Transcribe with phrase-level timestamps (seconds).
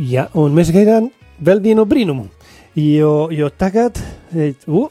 [0.00, 1.10] Jā, un mēs gaidām
[1.44, 2.22] vēl vienu brīnumu,
[2.80, 4.00] jo, jo tagad,
[4.32, 4.88] uh,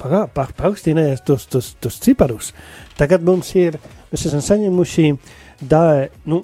[0.00, 2.56] pagā, pag, paaugstinājās tos, tos, tos ciparus.
[2.96, 3.76] Tagad mums ir,
[4.08, 5.10] mēs esam saņēmuši
[5.60, 6.40] da, nu,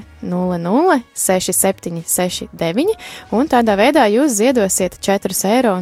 [1.14, 2.96] 6769,
[3.30, 5.76] un tādā veidā jūs ziedosiet 4,27 eiro,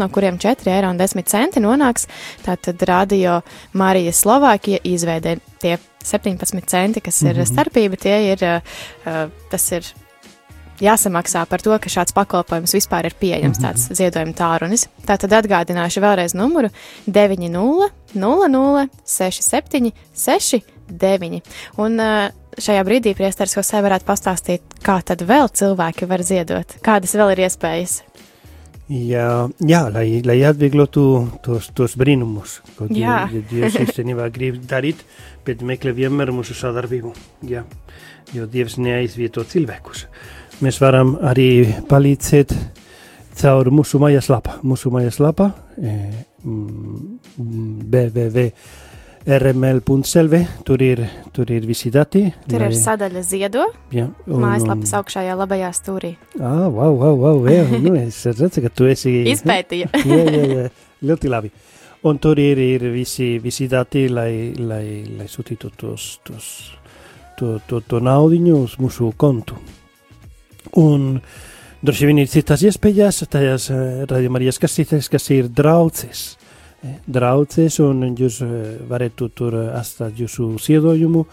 [0.00, 2.08] no kuriem 4,10 eiro nonāks
[2.44, 3.40] tātad Radio
[3.72, 5.38] Marija Slovākija izveidē.
[5.60, 7.52] Tie 17 centi, kas ir mm -hmm.
[7.52, 9.84] starpība, tie ir, uh, tas ir
[10.80, 13.72] jāsamaksā par to, ka šāds pakalpojums vispār ir pieejams, mm -hmm.
[13.72, 14.88] tāds ziedojuma tārunis.
[15.06, 16.70] Tātad atgādināšu vēlreiz numuru
[17.06, 19.92] 900 00 67
[20.90, 21.40] 69.
[21.82, 21.98] Un
[22.60, 27.46] šajā brīdī priesteris Josē varētu pastāstīt, kā tad vēl cilvēki var ziedot, kādas vēl ir
[27.46, 28.00] iespējas.
[28.90, 31.04] Jā, jā lai, lai atvieglotu
[31.44, 35.04] tos, tos brīnumus, ko Dievs īstenībā grib darīt,
[35.46, 37.14] bet meklē vienmēr mūsu sadarbību.
[37.46, 37.62] Jā,
[38.34, 40.08] jo Dievs neaizvieto cilvēkus.
[40.60, 42.56] Mēs varam arī palīdzēt
[43.40, 44.58] caur mūsu mājaslapa.
[44.66, 45.94] Mūsu mājaslapa e,
[49.26, 52.22] www.rml.lv tur ir, tur ir visi dati.
[52.48, 52.70] Tur lai...
[52.70, 53.66] ir sadaļa ziedo.
[53.92, 54.06] Jā.
[54.26, 56.14] Un, mājaslapas augšējā labajā stūrī.
[56.40, 59.20] Ah, wow, wow, wow, jā, nu es redzu, ka tu esi...
[59.34, 59.90] Izpētīja.
[60.08, 60.64] jā, jā, jā,
[61.10, 61.52] ļoti labi.
[62.08, 64.84] Un tur ir, ir visi, visi dati, lai, lai,
[65.18, 66.50] lai sūtītu tos, tos,
[67.36, 69.60] to, to, to naudiņu uz mūsu kontu.
[70.80, 71.18] Un
[71.84, 76.39] droši vien ir citas iespējas, tajās uh, radījumā ieskatīties, kas ir draudzes.
[76.80, 78.38] Eh, draudzes, un jūs
[78.88, 81.26] varat tur atstāt jūsu ziedojumu,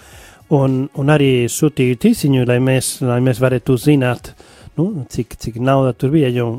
[0.57, 4.33] un, un arī sūtīt īsiņu, lai mēs, lai mēs varētu zināt,
[4.75, 6.49] nu, cik, cik nauda tur bija, jo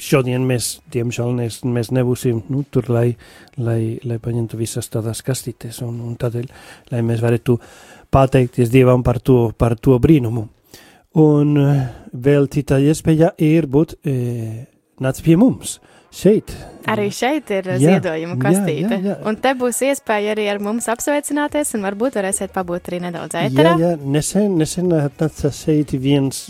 [0.00, 3.10] šodien mēs, diemžēl, mēs, mēs nebūsim nu, tur, lai,
[3.60, 6.48] lai, lai paņemtu visas tādas kastītes, un, un tādēļ,
[6.94, 7.58] lai mēs varētu
[8.10, 10.48] pateikties Dievam par to, par to brīnumu.
[11.20, 11.84] Un eh,
[12.16, 14.18] vēl cita iespēja ir būt e,
[15.02, 15.76] nāc pie mums
[16.14, 16.52] šeit.
[16.90, 18.96] Arī šeit ir jā, ziedojuma kastīte.
[18.96, 19.16] Jā, jā, jā.
[19.28, 23.74] Un te būs iespēja arī ar mums apsveicināties, un varbūt varēsiet pabūt arī nedaudz ēterā.
[23.78, 26.46] Jā, jā, nesen, nesen atnāca šeit viens,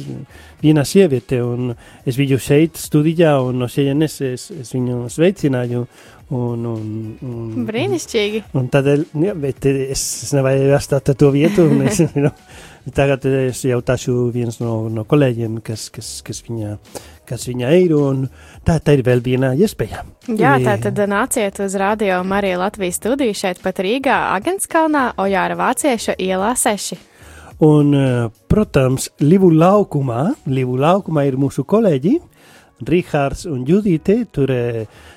[0.62, 1.74] viena sieviete, un
[2.08, 5.84] es biju šeit studijā, un no šejienes es, es viņu sveicināju.
[6.30, 6.82] Un, un,
[7.26, 8.44] un, Brīnišķīgi.
[8.54, 12.30] Un, tādēļ, jā, bet es, es nevarēju atstāt to vietu, un es, you know,
[12.88, 16.78] Tagad es jautāšu viens no, no kolēģiem, kas, kas, kas, viņa,
[17.30, 17.94] kas viņa ir,
[18.66, 20.02] tā, tā ir vēl viena iespēja.
[20.28, 26.18] Jā, tā tad nāciet uz Radio Marija Latvijas studiju šeit pat Rīgā, Agenskalnā, Ojāra Vācieša
[26.18, 26.98] ielā 6.
[27.60, 27.92] Un,
[28.48, 32.16] protams, Livu laukumā, Livu laukumā ir mūsu kolēģi,
[32.88, 34.48] Rihards un Judite, tur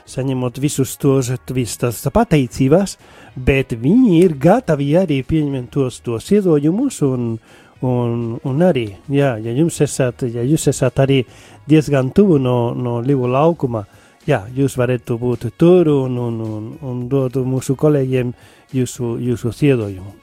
[0.10, 2.98] saņemot visus tos, visas tās pateicības,
[3.36, 7.38] bet viņi ir gatavi arī pieņemt tos, tos iedojumus un,
[7.84, 11.22] un, un arī, jā, ja jums esat, ja jūs esat arī
[11.68, 13.84] diezgan tuvu no, no Livu laukuma,
[14.28, 18.34] jā, jūs varat būt tur un, un, un, un dot mūsu kolēģiem
[18.74, 20.20] jūsu, jūsu iedojumu.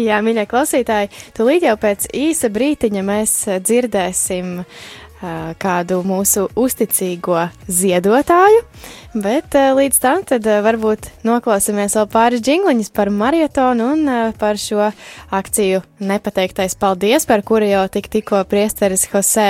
[0.00, 3.32] Jā, mīļie klausītāji, tūlīt jau pēc īsa brītiņa mēs
[3.66, 4.60] dzirdēsim
[5.60, 8.64] kādu mūsu uzticīgo ziedotāju.
[9.14, 14.92] Bet līdz tam tad varbūt noklausīsimies vēl pāris jingliņus par marietonu un par šo
[15.34, 19.48] akciju nepateiktais paldies, par kuru jau tik tikko priesteris Jose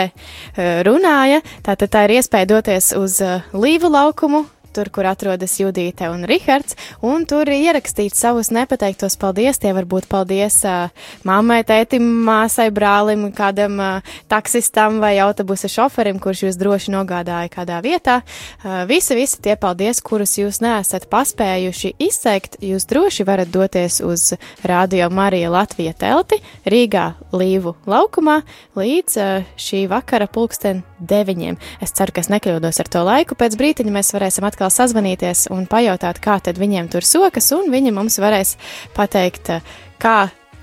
[0.56, 1.42] runāja.
[1.66, 3.20] Tātad tā ir iespēja doties uz
[3.52, 4.46] Līvu laukumu,
[4.80, 9.60] tur, kur atrodas Judīte un Rihards, un tur ierakstīt savus nepateiktos paldies.
[9.60, 10.88] Tie var būt paldies uh,
[11.28, 17.80] mammai, tētim, māsai, brālim, kādam uh, taksistam vai autobusa šoferim, kurš jūs droši nogādāja kādā
[17.84, 18.20] vietā.
[18.64, 24.30] Uh, visi, visi tie paldies, kurus jūs neesat paspējuši izteikt, jūs droši varat doties uz
[24.64, 28.40] Radio Marija Latvija telti Rīgā Līvu laukumā
[28.80, 31.58] līdz uh, šī vakara pulksten deviņiem.
[31.82, 33.38] Es ceru, ka es nekļūdos ar to laiku.
[33.38, 37.94] Pēc brītiņa mēs varēsim atkal sazvanīties un pajautāt, kā tad viņiem tur sokas, un viņi
[37.96, 38.56] mums varēs
[38.96, 39.52] pateikt,
[40.00, 40.18] kā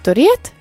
[0.05, 0.51] tur iet,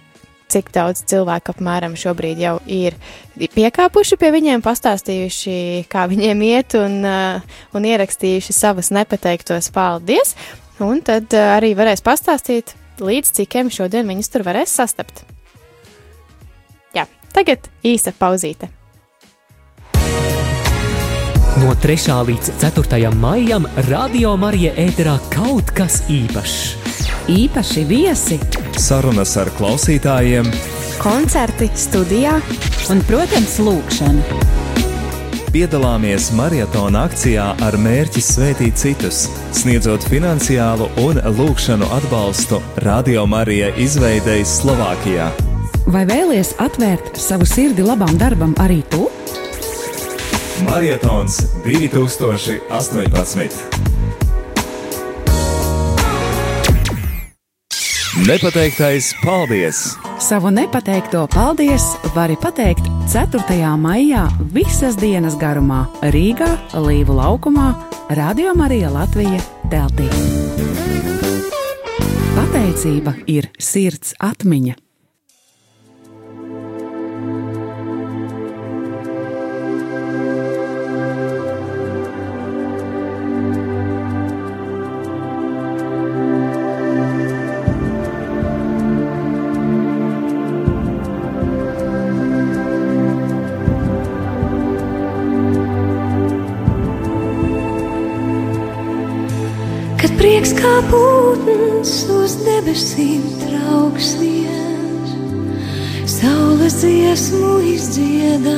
[0.52, 2.96] cik daudz cilvēku apmēram šobrīd jau ir
[3.36, 5.56] piekāpuši pie viņiem, pastāstījuši,
[5.90, 10.36] kā viņiem iet un, un ierakstījuši savus nepateiktos paldies,
[10.82, 15.24] un tad uh, arī varēs pastāstīt, līdz cikiem šodien viņus tur varēs sastapt.
[16.96, 18.70] Jā, tagad īsa pauzīte.
[21.56, 21.96] No 3.
[22.26, 23.14] līdz 4.
[23.16, 26.58] maijam Radio Marija ēterā kaut kas īpašs.
[27.32, 28.36] Īpaši viesi,
[28.76, 30.50] sarunas ar klausītājiem,
[31.00, 32.34] koncerti studijā
[32.92, 34.42] un, protams, lūkšana.
[35.54, 39.24] Piedalāmies maratona akcijā ar mērķi svētīt citus,
[39.56, 45.32] sniedzot finansiālu un lūkšanu atbalstu Radio Marija izveidei Slovākijā.
[45.88, 49.06] Vai vēlies atvērt savu sirdi labam darbam arī tu?
[50.64, 53.50] Marietons 2018.
[58.26, 59.98] Nepateiktais paldies!
[60.18, 61.82] Savu nepateikto paldies
[62.14, 63.76] vari pateikt 4.
[63.76, 67.74] maijā visas dienas garumā Rīgā, Līvu laukumā,
[68.16, 70.08] Radio Marija Latvija teltī.
[72.36, 74.85] Pateicība ir sirds atmiņa.
[100.90, 105.12] Pūtens uz debesīm trauks viens,
[106.10, 108.56] saules dziesmu izdziedāt.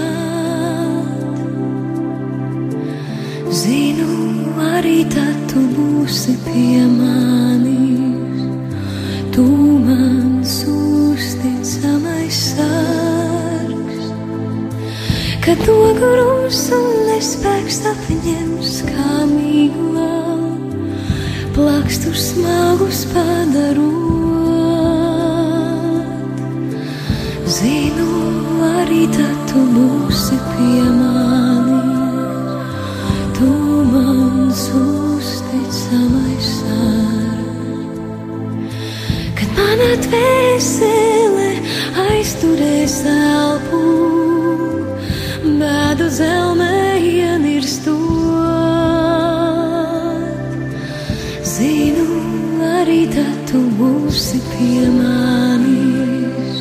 [3.61, 4.17] Zinu,
[4.79, 8.44] arī tad tu būsi pie manis,
[9.37, 9.47] tu
[9.85, 14.12] mans uzticamais sargs,
[15.44, 20.18] kad to grūs un nespēks apņems kā mīglā
[21.58, 23.99] plakstus smagus padarot.
[27.56, 28.10] Zinu,
[28.78, 32.38] arī tad tu būsi pie manis,
[33.38, 33.50] tu
[33.90, 37.99] mans uzticamais sārgs.
[39.40, 41.50] Kad manā dvēsele
[42.06, 43.82] aizturēs elpu,
[45.58, 46.77] bēdu zelmē
[54.19, 56.56] būsi pie manis,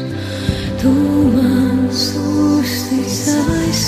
[0.78, 0.92] tu
[1.34, 3.82] mans uzticamais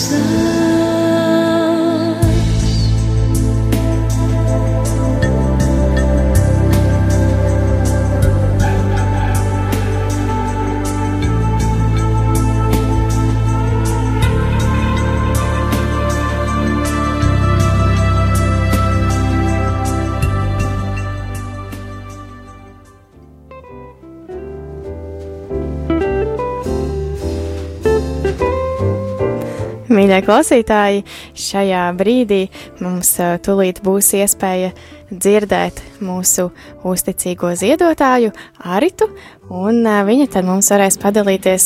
[30.00, 31.02] Mīļie klausītāji,
[31.36, 32.46] šajā brīdī
[32.80, 33.10] mums
[33.44, 34.70] tulīt būs iespēja
[35.10, 36.46] dzirdēt mūsu
[36.88, 38.30] uzticīgo ziedotāju
[38.64, 39.10] Aritu,
[39.52, 41.66] un viņa tad mums varēs padalīties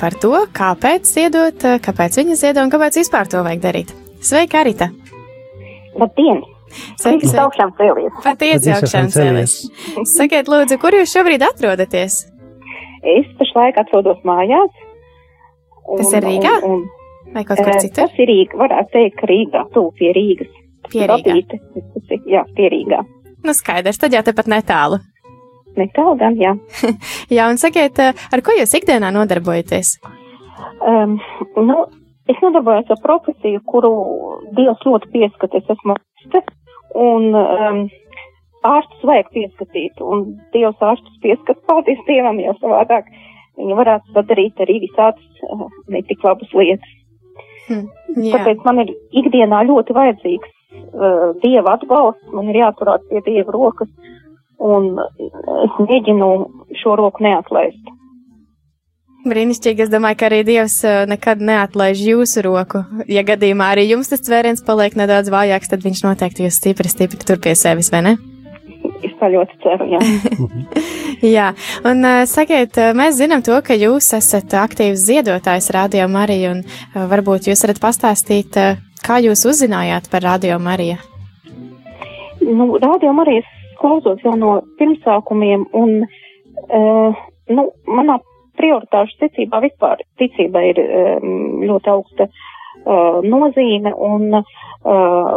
[0.00, 3.92] par to, kāpēc ziedot, kāpēc viņa ziedo un kāpēc vispār to vajag darīt.
[4.24, 4.88] Sveika, Arita!
[6.00, 6.40] Labdien!
[6.96, 7.42] Sveiki, sveiki!
[7.44, 8.22] augšām cēlies!
[8.24, 9.58] Patiesi augšām cēlies!
[10.14, 12.22] Sakiet, lūdzu, kur jūs šobrīd atrodaties?
[13.18, 14.72] Es pašlaik atrodos mājās.
[15.84, 16.56] Un, Tas ir Rīgā?
[16.64, 16.99] Un, un,
[17.34, 18.08] Vai kaut kur citur?
[18.08, 20.50] Tas ir Rīga, varētu teikt, Rīgā, tūp pie Rīgas.
[20.90, 21.60] Pie Rīgā.
[22.26, 23.04] Jā, pie Rīgā.
[23.46, 24.98] Nu skaidrs, tad jau tepat netālu.
[25.78, 26.56] Netālu gan, jā.
[27.36, 29.94] jā, un sakiet, ar ko jūs ikdienā nodarbojaties?
[30.82, 31.18] Um,
[31.56, 31.78] nu,
[32.30, 33.92] es nodarbojos ar profesiju, kuru
[34.58, 35.56] Dievs ļoti pieskat.
[35.60, 36.42] Es esmu ārste,
[36.98, 37.82] un um,
[38.66, 43.08] ārstus vajag pieskatīt, un Dievs ārstus pieskat, paldies Dievam, jo savādāk
[43.60, 46.96] viņi varētu padarīt arī visādas uh, netik labas lietas.
[47.70, 47.86] Hmm,
[48.18, 48.34] jā.
[48.34, 53.90] Tāpēc man ir ikdienā ļoti vajadzīgs uh, Dieva atbalsts, man ir jāturās pie Dieva rokas,
[54.60, 56.30] un es mēģinu
[56.82, 57.96] šo roku neatlaist.
[59.30, 62.82] Brīnišķīgi, es domāju, ka arī Dievs uh, nekad neatlaiž jūsu roku.
[63.08, 67.20] Ja gadījumā arī jums tas cvēriens paliek nedaudz vājāks, tad viņš noteikti jūs stipri, stipri
[67.28, 68.18] tur pie sevis, vai ne?
[69.06, 70.00] Es tā ļoti ceru, jā.
[71.36, 71.50] Jā,
[71.84, 76.62] un sakiet, mēs zinām to, ka jūs esat aktīvs ziedotājs Radio Marija, un
[77.12, 78.56] varbūt jūs varat pastāstīt,
[79.04, 80.96] kā jūs uzzinājāt par Radio Mariju?
[82.40, 83.48] Nu, Radio Marijas
[83.80, 86.04] klausos jau no pirmsākumiem, un,
[86.68, 87.20] uh,
[87.52, 88.18] nu, manā
[88.60, 95.36] prioritāšu ticībā vispār ticība ir um, ļoti augsta uh, nozīme, un uh,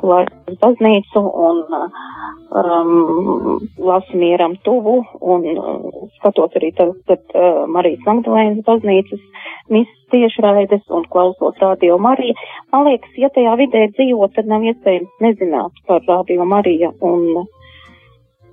[0.00, 8.64] klājas baznīcu un um, lasu mieram tuvu un uh, skatot arī tagad uh, Marijas Magdalēnas
[8.66, 9.22] baznīcas
[9.70, 12.34] misas tiešraides un klausos Radio Mariju.
[12.72, 17.44] Man liekas, ja tajā vidē dzīvo, tad nav iespējams nezināt par Radio Mariju un,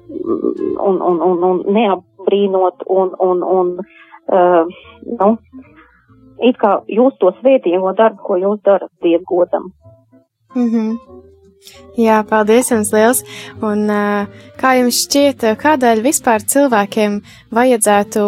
[0.09, 4.77] un, un, un, un neapbrīnot un, un, un uh,
[5.19, 5.31] nu,
[6.43, 9.71] it kā jūs to svētīgo darbu, ko jūs darat dievgodam.
[10.55, 10.97] Mm -hmm.
[11.97, 13.23] Jā, paldies jums liels.
[13.65, 13.87] Un
[14.61, 17.21] kā jums šķiet, kādēļ vispār cilvēkiem
[17.57, 18.25] vajadzētu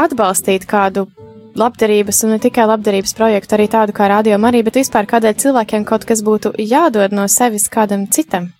[0.00, 1.08] atbalstīt kādu
[1.58, 5.84] labdarības un ne tikai labdarības projektu, arī tādu kā radio arī, bet vispār kādēļ cilvēkiem
[5.88, 8.50] kaut kas būtu jādod no sevis kādam citam?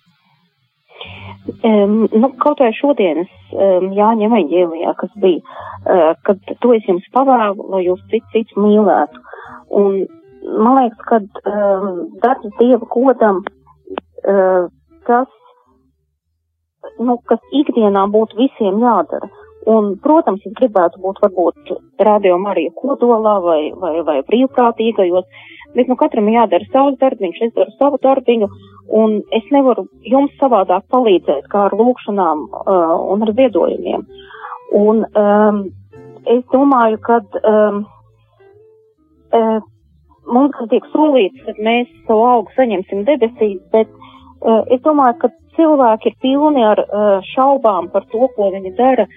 [1.65, 7.05] Um, nu, kaut vai šodienas um, Jāņa evaņģēlijā, kas bija, uh, kad to es jums
[7.15, 9.23] pavēlu, lai jūs cits cits mīlētu.
[9.81, 10.03] Un
[10.61, 13.41] man liekas, ka um, darbs Dieva kodam
[15.07, 15.29] kas,
[16.99, 19.29] nu, kas ikdienā būtu visiem jādara.
[19.69, 25.27] Un, protams, es gribētu būt varbūt radio Marija kodolā vai, vai, vai brīvprātīgajos,
[25.75, 28.49] bet nu katram jādara savs darbiņš, es daru savu darbiņu,
[28.97, 34.07] un es nevaru jums savādāk palīdzēt kā ar lūkšanām uh, un ar ziedojumiem.
[34.81, 35.61] Un um,
[36.25, 37.83] es domāju, ka um,
[39.37, 39.61] uh,
[40.25, 43.93] mums tiek solīts, ka mēs savu augu saņemsim debesīs, bet
[44.41, 49.07] es domāju, ka cilvēki ir pilni ar eh, šaubām par to, ko viņi dara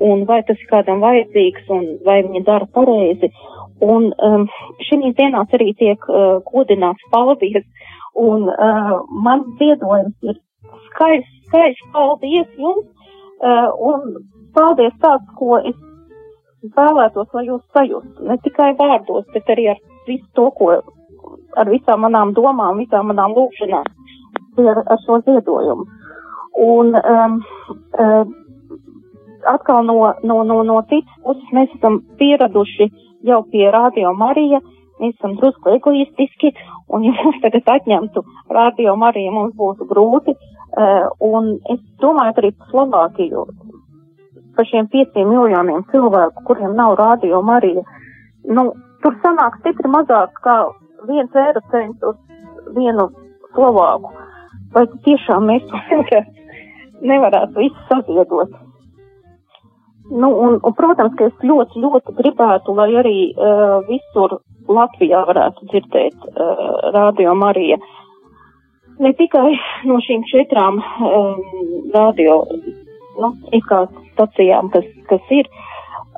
[0.00, 3.32] un vai tas ir kādam vajadzīgs un vai viņi dara pareizi.
[3.80, 4.42] Un um,
[4.84, 7.64] šīs dienās arī tiek uh, godināts paldies.
[8.20, 10.36] Un uh, man ziedojums ir
[10.90, 12.84] skaļš, skaļš paldies jums.
[13.40, 14.18] Uh, un
[14.52, 15.78] paldies tāds, ko es
[16.76, 18.28] vēlētos, lai jūs sajustu.
[18.28, 20.74] Ne tikai vārdos, bet arī ar visu to, ko,
[21.56, 23.88] ar visām manām domām, visām manām lūkšanām
[24.68, 25.86] ar, ar šo ziedojumu.
[26.60, 27.38] Un um,
[28.04, 28.34] um,
[29.46, 32.90] atkal no, no, no, no citas puses mēs esam pieraduši
[33.24, 34.60] jau pie Radio Marija,
[35.00, 36.52] mēs esam drusku egoistiski,
[36.92, 40.36] un ja mums tagad atņemtu Radio Mariju, mums būtu grūti.
[40.70, 43.46] Uh, un es domāju, arī Slovākiju
[44.54, 47.82] par šiem pieciem miljoniem cilvēku, kuriem nav Radio Marija,
[48.54, 48.68] nu,
[49.02, 50.60] tur sanāk stipri mazāk kā
[51.08, 52.18] viens eiro cents uz
[52.76, 53.08] vienu
[53.54, 54.12] Slovāku
[54.74, 55.70] vai tiešām mēs
[57.12, 58.58] nevarētu visu saziedot.
[60.10, 65.68] Nu, un, un, protams, ka es ļoti, ļoti gribētu, lai arī uh, visur Latvijā varētu
[65.70, 66.64] dzirdēt uh,
[66.96, 67.78] radio Marija.
[69.00, 69.54] Ne tikai
[69.86, 71.38] no šīm četrām um,
[71.94, 72.42] radio,
[73.22, 73.30] nu,
[74.12, 75.50] stacijām, kas, kas ir,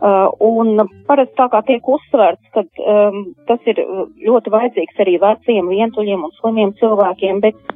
[0.03, 3.79] Uh, un parasti tā kā tiek uzsvērts, ka um, tas ir
[4.27, 7.72] ļoti vajadzīgs arī veciem, vientuļiem un slimiem cilvēkiem, bet Eh,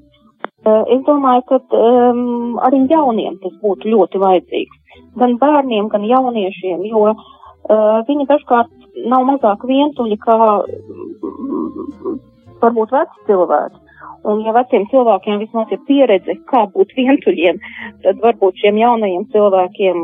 [0.67, 5.01] es domāju, ka um, arī jauniem tas būtu ļoti vajadzīgs.
[5.21, 8.73] Gan bērniem, gan jauniešiem, jo uh, viņi dažkārt
[9.11, 12.17] nav mazāk vientuļi kā mm,
[12.63, 13.83] varbūt veci cilvēki.
[14.27, 17.61] Un ja veciem cilvēkiem vismaz ir pieredze, kā būt vientuļiem,
[18.03, 20.03] tad varbūt šiem jaunajiem cilvēkiem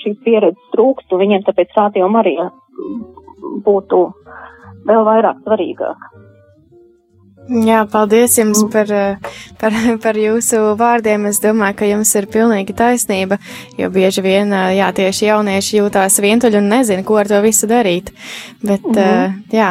[0.00, 2.48] šīs pieredzes trūkst, un viņiem tāpēc radio Marija
[3.66, 4.00] būtu
[4.88, 6.08] vēl vairāk svarīgāk.
[7.48, 8.90] Jā, paldies jums par,
[9.58, 11.26] par, par jūsu vārdiem.
[11.30, 13.40] Es domāju, ka jums ir pilnīgi taisnība,
[13.78, 18.12] jo bieži vien, jā, tieši jaunieši jūtās vientuļi un nezina, ko ar to visu darīt.
[18.62, 19.40] Bet, mm -hmm.
[19.56, 19.70] jā,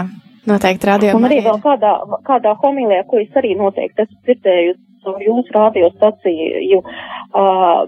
[0.49, 1.15] noteikti radio.
[1.17, 1.93] Un arī vēl kādā,
[2.27, 4.87] kādā homīlijā, ko es arī noteikti esmu dzirdējusi
[5.25, 7.85] jūsu radiostaciju, uh,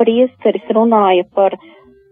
[0.00, 1.56] priesteris runāja par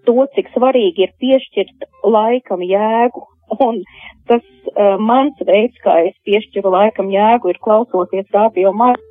[0.07, 3.83] to, cik svarīgi ir piešķirt laikam jēgu Un
[4.29, 9.05] tas uh, mans veids, kā es piešķiru laikam jēgu, ir klausoties radio mākslu.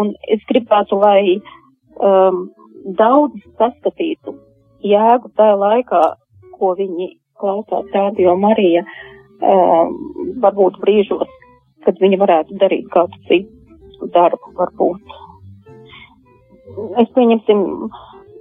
[0.00, 1.40] Un es gribētu, lai
[2.00, 2.46] um,
[2.96, 4.36] daudz saskatītu
[4.84, 6.02] jēgu tajā laikā,
[6.56, 7.10] ko viņi
[7.40, 8.84] klausās radio Marija,
[9.40, 9.96] um,
[10.44, 11.28] varbūt brīžos,
[11.84, 15.16] kad viņi varētu darīt kādu citu darbu, varbūt.
[17.02, 17.64] Es pieņemsim,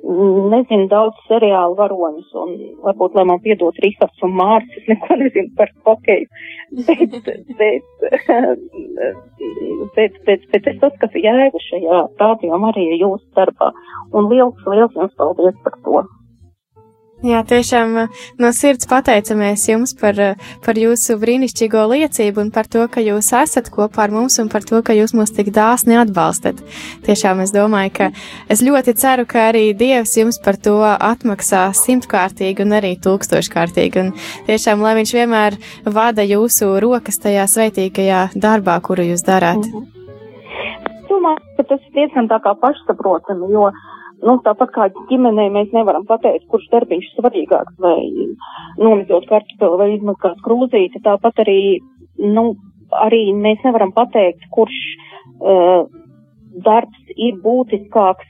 [0.09, 2.53] nezinu daudz seriālu varoņus, un
[2.85, 6.27] varbūt, lai man piedod Rihards un Mārs, es neko nezinu par hokeju,
[6.87, 7.17] bet,
[7.59, 7.83] bet,
[9.95, 13.73] bet, bet, bet es saskatu jēgu šajā rādījumā arī jūsu darbā,
[14.13, 16.05] un liels, liels jums paldies par to.
[17.19, 22.69] Jā, tiešām eh, no sirds pateicamies jums par, eh, par jūsu brīnišķīgo liecību un par
[22.71, 25.97] to, ka jūs esat kopā ar mums un par to, ka jūs mūs tik dāsni
[25.99, 26.63] atbalstat.
[27.03, 28.07] Tiešām es domāju, ka
[28.47, 33.99] es ļoti ceru, ka arī Dievs jums par to atmaksā simtkārtīgi un arī tūkstoškārtīgi.
[33.99, 34.15] Un
[34.47, 39.59] tiešām, lai viņš vienmēr vada jūsu rokas tajā sveitīgajā darbā, kuru jūs darāt.
[39.59, 39.87] -hmm.
[41.09, 43.71] Domāju, ka tas ir diezgan tā kā pašsaprotami, jo
[44.19, 47.99] Nu, tāpat kā ģimenē mēs nevaram pateikt, kurš darbiņš svarīgāks, vai
[48.79, 51.61] nomizot kartupeli vai izmazgāt krūzīti, tāpat arī,
[52.19, 52.49] nu,
[53.05, 54.79] arī mēs nevaram pateikt, kurš
[55.39, 55.87] uh,
[56.65, 58.27] darbs ir būtiskāks,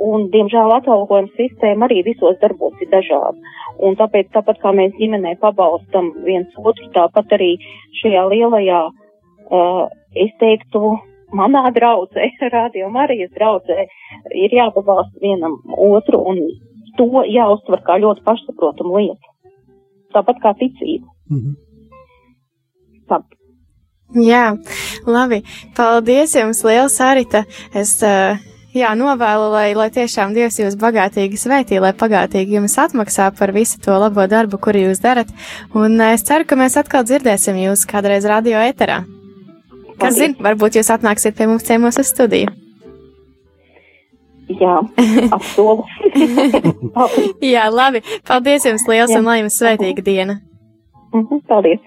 [0.00, 3.54] un, diemžēl, atalgojuma sistēma arī visos darbos ir dažāda.
[3.86, 7.52] Un tāpēc, tāpat kā mēs ģimenē pabalstam viens otru, tāpat arī
[8.00, 9.86] šajā lielajā, uh,
[10.18, 10.96] es teiktu,
[11.36, 13.86] manā draudzē, Radio Marijas draudzē,
[14.34, 16.44] ir jāpabalsta vienam otru un
[16.98, 19.34] to jāuztver kā ļoti pašsaprotamu lietu.
[20.14, 21.06] Tāpat kā ticība.
[21.30, 21.54] Mm -hmm.
[23.08, 23.22] Tā.
[24.18, 24.56] Jā,
[25.06, 25.42] labi.
[25.76, 27.44] Paldies jums liels, Arita.
[27.74, 28.38] Es, uh,
[28.74, 33.78] jā, novēlu, lai, lai tiešām Dievs jūs bagātīgi svētī, lai pagātīgi jums atmaksā par visu
[33.80, 35.28] to labo darbu, kuru jūs darat.
[35.74, 39.19] Un uh, es ceru, ka mēs atkal dzirdēsim jūs kādreiz radio eterā.
[40.00, 42.50] Kas zina, varbūt jūs atnāksiet pie mums ciemos uz studiju.
[44.50, 44.80] Jā,
[45.36, 45.84] apsolu.
[47.52, 48.02] Jā, labi.
[48.26, 49.20] Paldies jums liels Jā.
[49.20, 50.40] un lai jums svētīga diena.
[51.14, 51.84] Mhm, paldies.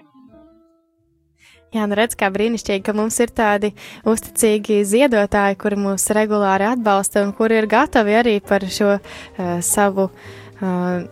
[1.74, 3.72] Jā, nu redz, kā brīnišķīgi, ka mums ir tādi
[4.06, 10.06] uzticīgi ziedotāji, kuri mūs regulāri atbalsta un kuri ir gatavi arī par šo uh, savu
[10.06, 11.02] uh,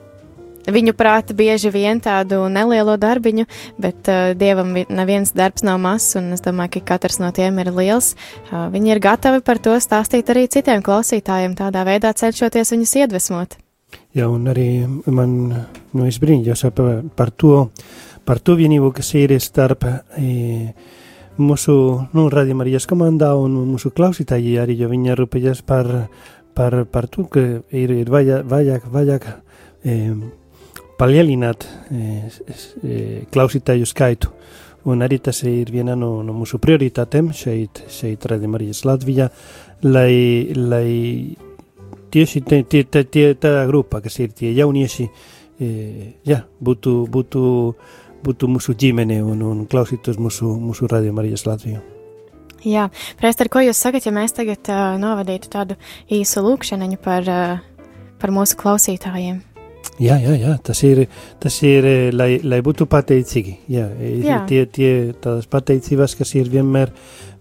[0.63, 3.49] Viņu prāta bieži vien tādu nelielu darbiņu,
[3.83, 7.73] bet uh, dievam neviens darbs nav mazs, un es domāju, ka katrs no tiem ir
[7.75, 8.13] liels.
[8.51, 13.59] Uh, viņi ir gatavi par to stāstīt arī citiem klausītājiem, tādā veidā cenšoties viņus iedvesmot.
[14.13, 17.55] Jā, un arī man nu, izbrīņķos par, par to,
[18.29, 20.73] par to vienību, kas ir starp e,
[21.41, 21.75] mūsu,
[22.13, 25.91] nu, arī komandā un mūsu klausītāji arī, jo viņi rūpējas par,
[26.55, 27.41] par, par to, ka
[27.73, 29.29] ir, ir vajag, vajag, vajag
[29.85, 29.97] e,
[31.03, 32.21] palielināt e,
[32.87, 33.01] e,
[33.35, 34.31] klausītāju skaitu.
[34.91, 39.29] Un arī tas ir viena no, no mūsu prioritātēm šeit, šeit Radio Marijas Latvijā,
[39.87, 40.89] lai, lai
[42.11, 45.07] tieši tie, tie, tie, tā grupa, kas ir tie jaunieši,
[45.63, 45.71] e,
[46.27, 47.45] jā, būtu, būtu,
[48.27, 51.83] būtu mūsu ģimene un, un klausītos mūsu, mūsu Radio Marijas Latviju.
[52.63, 52.89] Jā,
[53.19, 55.79] Prester, ko jūs sakat, ja mēs tagad uh, novadītu tādu
[56.15, 57.89] īsu lūkšaniņu par, uh,
[58.23, 59.41] par mūsu klausītājiem?
[60.03, 61.05] Jā, jā, jā, tas ir,
[61.43, 63.57] tas ir lai, lai būtu pateicīgi.
[63.73, 63.87] Jā,
[64.25, 64.41] jā.
[64.49, 64.93] Tie, tie
[65.23, 66.91] tādas pateicības, kas ir vienmēr,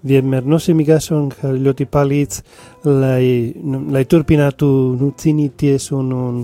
[0.07, 2.43] vienmēr nozīmīgas un ļoti palīdz,
[2.89, 3.53] lai,
[3.95, 6.39] lai turpinātu nu, cīnīties un, un,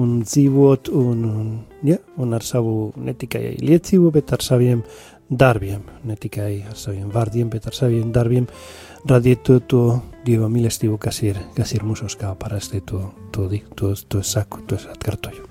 [0.00, 1.48] un dzīvot un, un,
[1.86, 4.84] jā, un ar savu ne tikai liecību, bet ar saviem
[5.30, 10.98] darbiem, ne tikai ar saviem vārdiem, bet ar saviem darbiem radīt to, to Dieva mīlestību,
[11.00, 15.46] kas ir, kas ir mūsos, kā parasti to, to, to, to saku, to atkārtoju.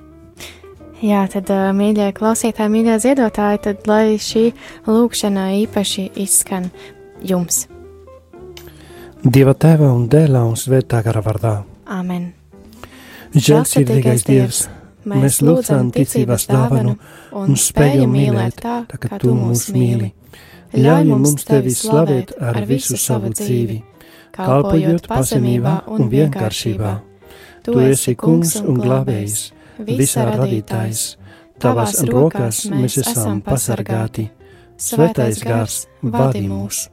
[1.00, 4.50] Jā, tad, mīļie klausītāji, mīļie ziedotāji, tad lai šī
[4.86, 6.70] lūkšana īpaši izskan
[7.24, 7.68] jums.
[9.24, 11.54] Dieva tēva un dēlā un svētā gara vārdā.
[11.90, 12.34] Amen.
[13.36, 14.62] Žēlsirdīgais Dievs,
[15.08, 16.96] mēs lūdzam ticības dāvanu
[17.36, 20.14] un spējam mīlēt tā, kā tu mūs mīli.
[20.70, 23.80] Ļauj mums tevi slavēt ar visu savu dzīvi,
[24.36, 26.92] kalpojot pazemībā un vienkāršībā.
[27.66, 29.40] Tu esi kungs un glābējs
[29.88, 31.04] visā radītājs,
[31.60, 34.30] tavās rokās mēs esam pasargāti.
[34.80, 36.88] Svētais gars vadi mūs.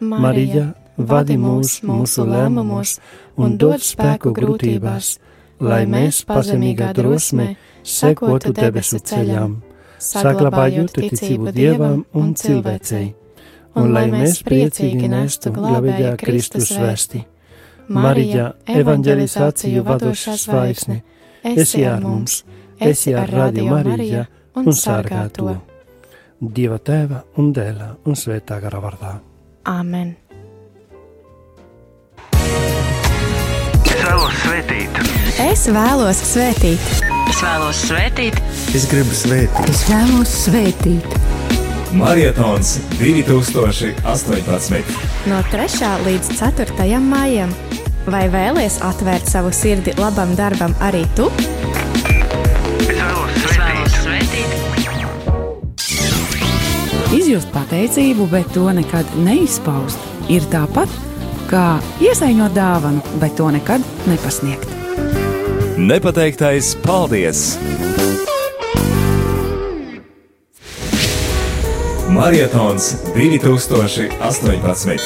[0.00, 2.96] Marija, vadi mūs mūsu lēmumos
[3.36, 5.18] un dod spēku grūtībās,
[5.60, 7.52] lai mēs pazemīgā drosmē
[7.84, 9.58] sekotu debesu ceļām,
[9.98, 13.08] saglabājot ticību Dievam un cilvēcei,
[13.78, 17.24] un lai mēs priecīgi nestu glābējā Kristus vēsti.
[17.88, 21.00] Marija, evanģelizāciju vadošā zvaigzne,
[21.56, 22.42] esi ar mums,
[22.80, 24.24] esi ar Radio Mariju
[24.60, 25.56] un sargā to.
[26.38, 29.16] Dieva tēva un dēla un svētā gara vārdā.
[29.68, 30.14] Āmen!
[33.88, 35.02] Es vēlos svētīt,
[35.48, 37.17] Es vēlos svētīt!
[37.38, 38.34] Es vēlos svētīt,
[38.74, 39.68] Es gribu svētīt.
[39.70, 41.04] Es vēlos svētīt.
[41.94, 44.88] Marietons 2018.
[45.30, 45.92] No 3.
[46.02, 46.98] līdz 4.
[46.98, 47.52] maijam.
[48.10, 51.28] Vai vēlies atvērt savu sirdi labam darbam arī tu?
[51.38, 54.50] es vēlos es vēlos svētīt,
[55.78, 60.90] svētīt, Izjust pateicību, bet to nekad neizpaust, ir tāpat
[61.46, 64.77] kā iesaņot dāvanu, bet to nekad nepasniegt.
[65.78, 67.58] Nepateiktais paldies!
[72.08, 74.98] Marietons 2018.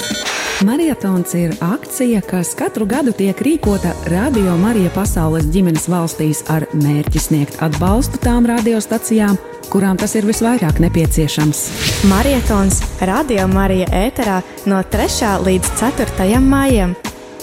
[0.64, 7.20] Marietons ir akcija, kas katru gadu tiek rīkota Radio Marija pasaules ģimenes valstīs ar mērķi
[7.20, 9.36] sniegt atbalstu tām radiostacijām,
[9.68, 11.68] kurām tas ir visvairāk nepieciešams.
[12.08, 15.36] Marietons Radio Marija ēterā no 3.
[15.44, 16.40] līdz 4.
[16.40, 16.96] maijam.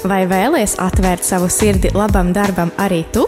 [0.07, 3.25] Vai vēlies atvērt savu sirdi labam darbam arī tu?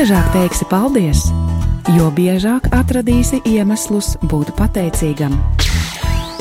[0.00, 1.18] Biežāk teiksi paldies,
[1.92, 5.34] jo biežāk atradīsi iemeslus būt pateicīgam.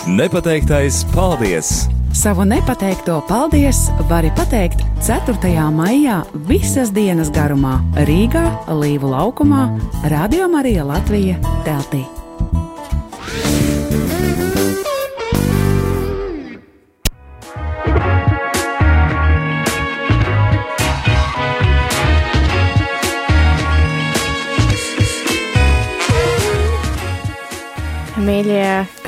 [0.07, 1.89] Nepateiktais paldies!
[2.15, 5.51] Savu nepateikto paldies vari pateikt 4.
[5.75, 8.45] maijā visas dienas garumā Rīgā,
[8.79, 9.65] Līvu laukumā,
[10.07, 11.35] Radio Marija Latvija
[11.67, 12.05] teltī.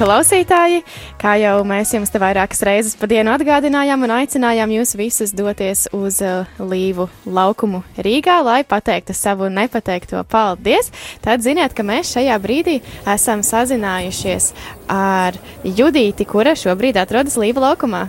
[0.02, 0.82] Klausītāji,
[1.22, 5.86] kā jau mēs jums te vairākas reizes pa dienu atgādinājām un aicinājām jūs visus doties
[5.94, 10.90] uz uh, Līvu laukumu Rīgā, lai pateiktu savu nepateikto paldies,
[11.22, 12.80] tad ziniet, ka mēs šajā brīdī
[13.14, 14.52] esam sazinājušies
[14.90, 18.08] ar Judīti, kura šobrīd atrodas Līva laukumā.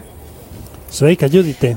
[0.93, 1.77] Sveika, Judite!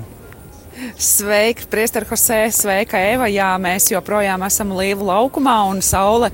[0.99, 3.27] Sveiki, Priester Hosē, sveika Eva.
[3.31, 6.31] Jā, mēs joprojām esam Līvu laukumā un saule.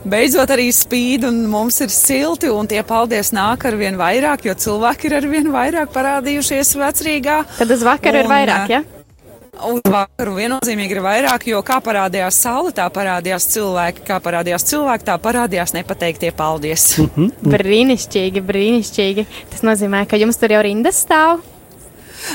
[0.00, 4.54] Beidzot arī spīd, un mums ir silti, un tie paldies nāk ar vien vairāk, jo
[4.56, 7.36] cilvēki ir ar vien vairāk parādījušies vecrīgā.
[7.58, 8.80] Tad uz vakaru ir vairāk, ja?
[9.68, 15.08] Uz vakaru viennozīmīgi ir vairāk, jo kā parādījās saule, tā parādījās cilvēki, kā parādījās cilvēki,
[15.10, 16.94] tā parādījās nepateiktie paldies.
[17.44, 19.28] Brīnišķīgi, brīnišķīgi.
[19.52, 21.44] Tas nozīmē, ka jums tur jau rindas stāv.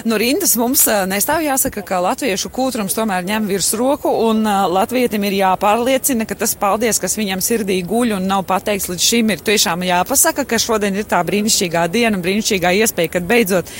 [0.05, 5.39] Nu, rindas mums nestāv jāsaka, ka latviešu kūtrums tomēr ņem virs roku, un latvietim ir
[5.39, 9.85] jāpārliecina, ka tas paldies, kas viņam sirdī guļ un nav pateikts līdz šim, ir tiešām
[9.87, 13.71] jāpasaka, ka šodien ir tā brīnišķīgā diena un brīnišķīgā iespēja, kad beidzot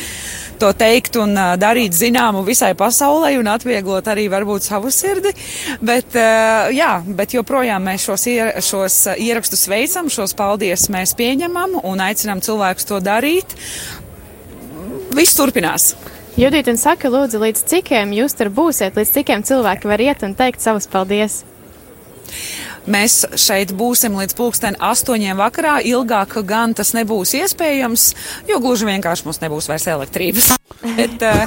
[0.59, 5.33] to teikt un darīt zināmu visai pasaulē un atvieglot arī varbūt savu sirdi.
[5.83, 6.15] Bet,
[6.75, 12.43] jā, bet joprojām mēs šos, ier, šos ierakstus veicam, šos paldies mēs pieņemam un aicinām
[12.45, 13.55] cilvēkus to darīt.
[15.15, 15.93] Viss turpinās.
[16.35, 20.33] Judīt un saka, lūdzu, līdz cikiem jūs tur būsiet, līdz cikiem cilvēki var iet un
[20.35, 21.45] teikt savus paldies.
[22.91, 25.77] Mēs šeit būsim līdz pulksten astoņiem vakarā.
[25.87, 28.09] Ilgāk gan tas nebūs iespējams,
[28.49, 30.51] jo gluži vienkārši mums nebūs vairs elektrības.
[30.81, 31.43] Bet uh,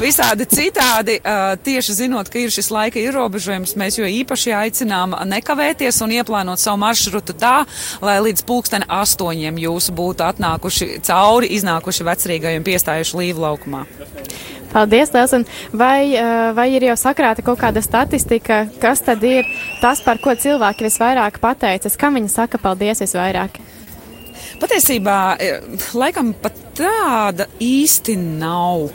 [0.00, 6.00] visādi citādi, uh, tieši zinot, ka ir šis laika ierobežojums, mēs jo īpaši aicinām nekavēties
[6.04, 7.62] un ieplānot savu maršrutu tā,
[8.04, 13.84] lai līdz pulksten astoņiem jūs būtu atnākuši cauri, iznākuši vecrīgai un piestājuši līvu laukumā.
[14.72, 15.34] Paldies, Liels!
[15.36, 15.44] Un
[15.76, 19.44] vai, uh, vai ir jau sakrāta kaut kāda statistika, kas tad ir
[19.82, 21.98] tas, par ko cilvēki visvairāk pateicas?
[22.00, 23.60] Kam viņi saka paldies visvairāk?
[24.60, 25.60] Patiesībā, eh,
[25.94, 28.90] laikam pat tāda īsti nav.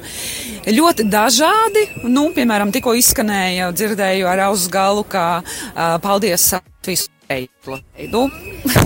[0.67, 6.49] Ļoti dažādi, nu, piemēram, tikko izskanēja, dzirdēju ar auzu galu, ka uh, paldies
[6.85, 8.25] visu veidu.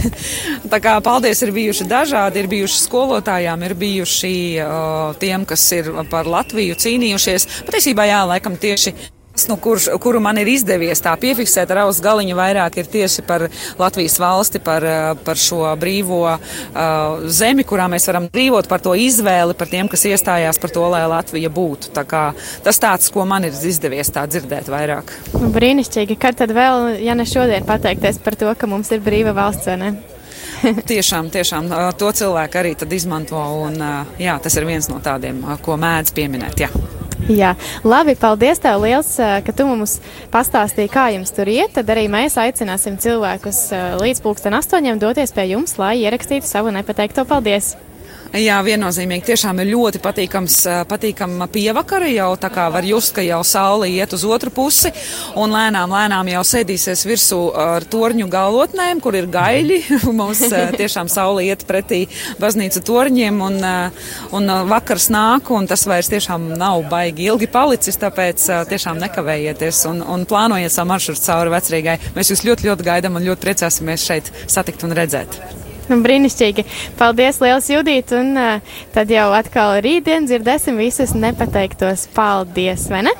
[0.72, 5.90] Tā kā paldies ir bijuši dažādi, ir bijuši skolotājām, ir bijuši uh, tiem, kas ir
[6.12, 7.48] par Latviju cīnījušies.
[7.70, 8.96] Patiesībā, jā, laikam tieši.
[9.48, 13.48] Nu, kurš, kuru man ir izdevies tā piefiksēt ar ausu galiņu, vairāk ir tieši par
[13.80, 18.94] Latvijas valsti, par, uh, par šo brīvo uh, zemi, kurā mēs varam dzīvot, par to
[18.96, 21.94] izvēli, par tiem, kas iestājās par to, lai Latvija būtu.
[21.96, 22.26] Tā kā,
[22.66, 25.16] tas tāds, ko man ir izdevies tā dzirdēt vairāk.
[25.34, 26.20] Brīnišķīgi.
[26.22, 29.80] Kad tad vēl, ja ne šodien, pateikties par to, ka mums ir brīva valsts, vai
[29.80, 29.94] ne?
[30.92, 33.78] tiešām, tiešām to cilvēku arī izmanto, un
[34.22, 36.66] jā, tas ir viens no tādiem, ko mēdz pieminēt.
[36.66, 36.72] Jā.
[37.30, 37.52] Jā,
[37.86, 40.00] labi, paldies tev liels, ka tu mums
[40.34, 41.76] pastāstīji, kā jums tur iet.
[41.76, 43.62] Tad arī mēs aicināsim cilvēkus
[44.02, 47.76] līdz pulksten astoņiem doties pie jums, lai ierakstītu savu nepateikto paldies.
[48.32, 49.26] Jā, viennozīmīgi.
[49.28, 52.08] Tiešām ir ļoti patīkams, patīkama pievakara.
[52.14, 54.88] Jau tā kā var just, ka jau saule iet uz otru pusi
[55.36, 59.82] un lēnām, lēnām jau sēdīsies virsū ar torņu galotnēm, kur ir gaļi.
[60.22, 60.46] Mums
[60.80, 62.06] tiešām saule iet pretī
[62.40, 63.60] baznīca torņiem un,
[64.40, 70.00] un vakars nāk un tas vairs tiešām nav baigi ilgi palicis, tāpēc tiešām nekavējieties un,
[70.08, 71.98] un plānojiet savu maršrutu cauri vecrīgai.
[72.16, 75.61] Mēs jūs ļoti, ļoti gaidām un ļoti priecāsimies šeit satikt un redzēt.
[76.00, 76.66] Brīnišķīgi.
[77.00, 83.16] Paldies, liels Judīt, un uh, tad jau atkal rītdien dzirdēsim visus nepateiktos paldies, vai ne?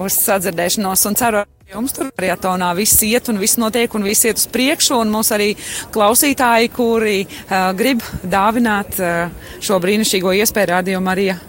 [0.00, 1.44] Uz sadzirdēšanos un ceru.
[1.74, 5.10] Jums tur arī atonā viss iet un viss notiek un viss iet uz priekšu, un
[5.10, 5.54] mums arī
[5.94, 9.32] klausītāji, kuri uh, grib dāvināt uh,
[9.64, 11.40] šo brīnišķīgo iespēju, rādījumu arī uh,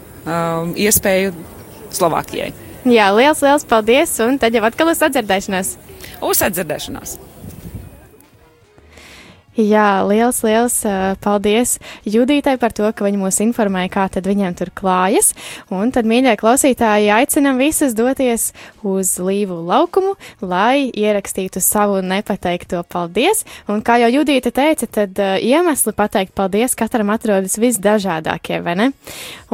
[0.72, 1.36] iespēju
[1.94, 2.50] Slovākijai.
[2.86, 5.72] Jā, liels, liels paldies, un tad jau atkal uz sadzirdēšanos.
[6.26, 7.16] Uz sadzirdēšanos!
[9.56, 10.74] Jā, liels, liels
[11.24, 15.32] paldies Judītai par to, ka viņa mūs informēja, kā tad viņiem tur klājas.
[15.72, 18.50] Un tad, mīļie klausītāji, aicinam visus doties
[18.84, 20.12] uz Līvu laukumu,
[20.44, 23.46] lai ierakstītu savu nepateikto paldies.
[23.72, 28.92] Un kā jau Judīta teica, tad iemesli pateikt paldies katram atrodas visdažādākie, vai ne?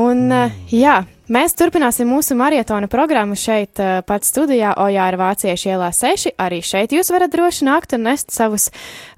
[0.03, 1.05] Un, uh, jā.
[1.33, 6.35] Mēs turpināsim mūsu maratona programmu šeit, pat studijā, Ojāra Vāciešu ielā 6.
[6.43, 8.67] Arī šeit jūs varat droši nākt un nest savus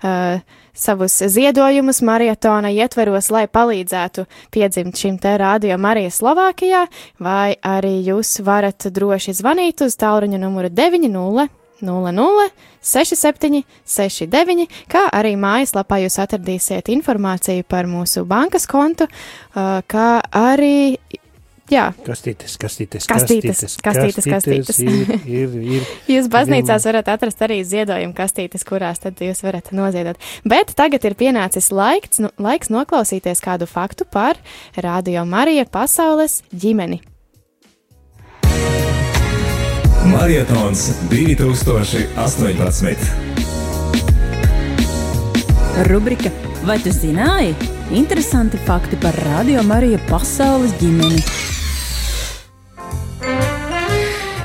[0.04, 0.44] uh,
[0.74, 6.86] savus ziedojumus maratona ietveros, lai palīdzētu piedzimt šim te radio Marija Slovākijā,
[7.22, 11.60] vai arī jūs varat droši zvanīt uz tālruņa numuru 90.
[11.84, 12.48] 00
[12.80, 19.08] 67 69, kā arī mājaslapā jūs atradīsiet informāciju par mūsu bankas kontu,
[19.52, 20.96] kā arī
[21.72, 21.86] Jā.
[22.04, 24.26] Kastītes, kastītes, kastītes, kastītes.
[24.28, 24.80] kastītes.
[24.84, 25.86] Ir, ir, ir.
[26.12, 30.20] Jūs baznīcās varat atrast arī ziedojumu kastītes, kurās tad jūs varat noziedot.
[30.44, 34.36] Bet tagad ir pienācis laiks, nu, laiks noklausīties kādu faktu par
[34.76, 37.00] Radio Marija pasaules ģimeni.
[40.12, 43.08] Marietons 2018.
[45.88, 46.30] Rubrika
[46.64, 47.50] Vai tu zināji?
[47.90, 51.18] Interesanti fakti par Radio Marija pasaules ģimeni.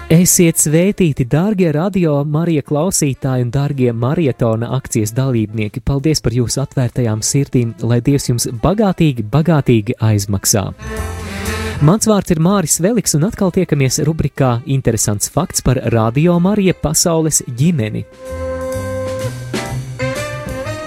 [0.09, 5.79] Esiet svētīti, darbie radio Marija klausītāji un darbie maratona akcijas dalībnieki.
[5.79, 10.65] Paldies par jūsu atvērtajām sirdīm, lai Dievs jums bagātīgi, bagātīgi aizmaksā.
[11.79, 17.39] Mans vārds ir Māris Veliks, un atkal tiekamies rubrikā Interesants fakts par Radio Marija pasaules
[17.47, 18.03] ģimeni.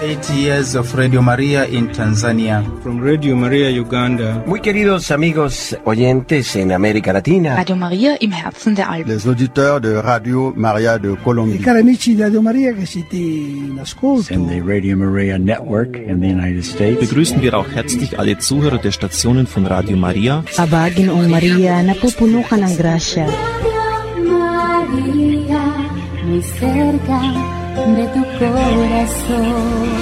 [0.03, 2.61] 80 years of Radio Maria in Tanzania.
[2.83, 4.43] From Radio Maria Uganda.
[4.45, 7.55] Muy queridos amigos oyentes en América Latina.
[7.55, 9.13] Radio Maria im Herzen der Alpen.
[9.13, 11.55] Les auditeurs de Radio Maria de Colombie.
[11.55, 14.33] I cari amici di Radio Maria che siete in ascolto.
[14.33, 16.99] In the Radio Maria Network in the United States.
[16.99, 20.43] Begrüßen wir auch herzlich alle Zuhörer der Stationen von Radio Maria.
[20.57, 23.25] Abagin o Maria, napupunukan ng grasya.
[24.19, 25.63] Maria,
[26.25, 29.93] muy cerca de tu corazón.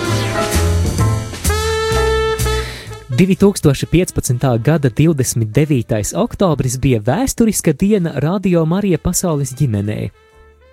[3.09, 4.59] 2015.
[4.63, 6.15] gada 29.
[6.15, 10.09] oktobris bija vēsturiska diena Radio Marija pasaules ģimenē.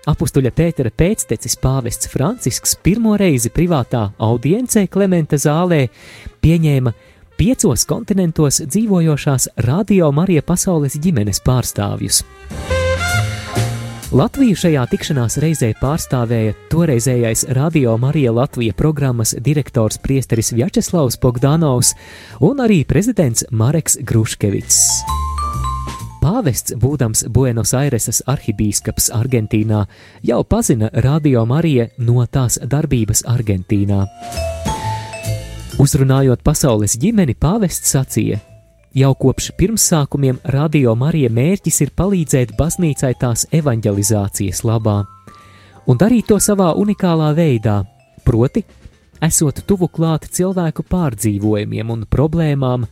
[0.08, 5.88] Apustuļa Pētera pēctecis pāvests Francisks pirmo reizi privātā audiencē Klementa zālē
[6.40, 6.92] pieņēma
[7.36, 12.24] piecos kontinentos dzīvojošās Radio Marija pasaules ģimenes pārstāvjus.
[14.08, 21.90] Latviju šajā tikšanās reizē pārstāvēja toreizējais Radio Marija Latvija programmas direktors Priesteris Vjačeslavs Bogdanovs
[22.40, 24.78] un arī prezidents Mareks Gruškevits.
[26.22, 29.84] Pāvests, būdams Buenos Aireses arhibīskaps Argentīnā,
[30.24, 34.06] jau pazina Radio Marija no tās darbības Argentīnā.
[35.84, 38.40] Uzrunājot pasaules ģimeni, pāvests sacīja:
[38.98, 44.96] Jau kopš pirmsākumiem Radio Marija mērķis ir palīdzēt baznīcai tās evanģelizācijas labā,
[45.86, 47.76] un darīt to savā unikālā veidā,
[48.26, 48.64] proti,
[49.22, 52.88] esot tuvu klāt cilvēku pārdzīvojumiem un problēmām,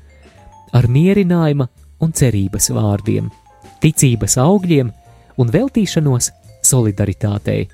[0.77, 1.67] ar mierinājuma
[2.05, 3.33] un cerības vārdiem,
[3.83, 4.93] ticības augļiem
[5.43, 6.31] un veltīšanos
[6.71, 7.65] solidaritātei.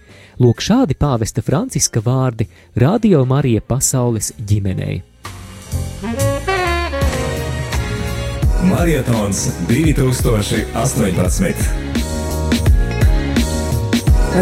[0.40, 2.48] Lūk, šādi pāvesta Franciska vārdi
[2.80, 5.02] Radio Marija pasaules ģimenei.
[8.62, 11.54] Marietons 2018.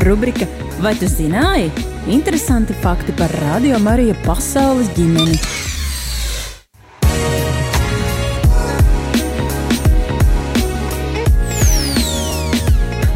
[0.04, 0.46] Rubrika
[0.80, 1.70] Vai tu zināji?
[2.09, 5.37] Interesanti fakti par Radio Marija pasaules ģimeni.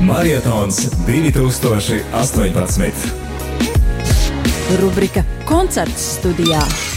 [0.01, 2.93] Marietons 2018.
[4.81, 6.94] Rubrika Koncerts studijā.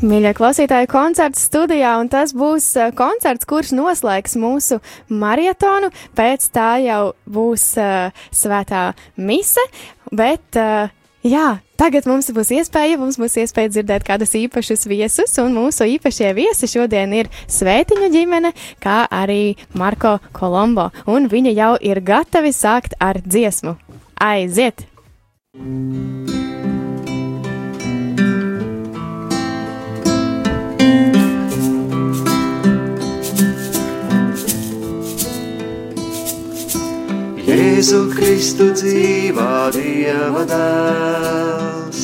[0.00, 4.78] Mīļie klausītāji, koncerts studijā, un tas būs uh, koncerts, kurš noslēgs mūsu
[5.12, 5.90] maratonu.
[6.16, 9.60] Pēc tā jau būs uh, svētā mise,
[10.08, 10.88] bet uh,
[11.20, 16.32] jā, tagad mums būs iespēja, mums būs iespēja dzirdēt kādus īpašus viesus, un mūsu īpašie
[16.38, 22.96] viesi šodien ir Svētiņu ģimene, kā arī Marko Kolombo, un viņi jau ir gatavi sākt
[23.04, 23.76] ar dziesmu.
[24.16, 24.86] Aiziet!
[37.60, 41.98] Jēzu Kristu dzīvā Dieva dēls,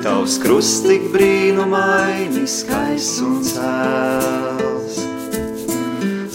[0.00, 5.02] Tavs krusts tik brīnumaini skaists un cēls.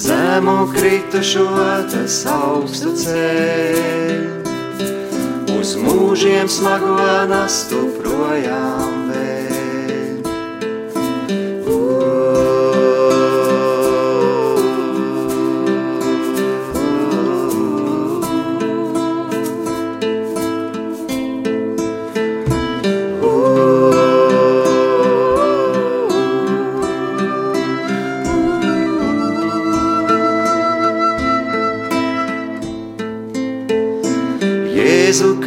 [0.06, 1.48] Zemu kritušo
[1.90, 4.14] tas augstu ceļ,
[5.58, 7.02] uz mūžiem smago
[7.34, 9.29] nastu projām vēl.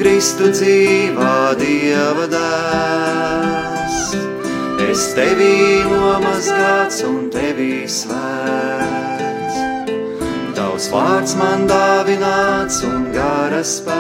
[0.03, 3.99] Kristu dzīvā Dieva dēls,
[4.83, 9.61] es tevī nomazgāts un tevī svēts.
[10.57, 13.95] Tavs vārds man dāvināts un gara spēks,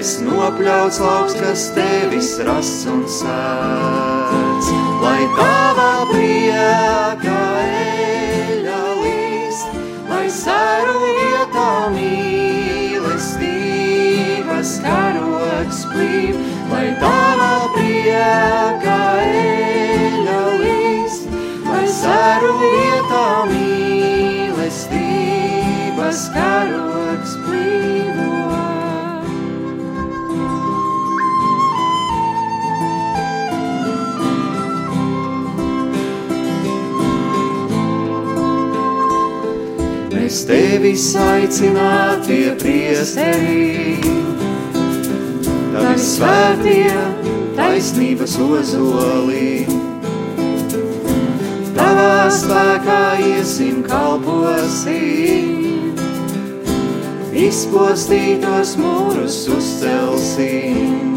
[0.00, 4.72] es nopļauts lauks, kas tevis rasts un sēdz,
[5.04, 7.31] lai tavā priekā
[40.48, 43.98] tevis aicinātie priesteri.
[45.72, 46.94] Tavi svētie
[47.56, 49.64] taisnības ozolī.
[51.76, 55.50] Tavā spēkā iesim kalposim,
[57.32, 61.16] izpostītos mūrus uzcelsim,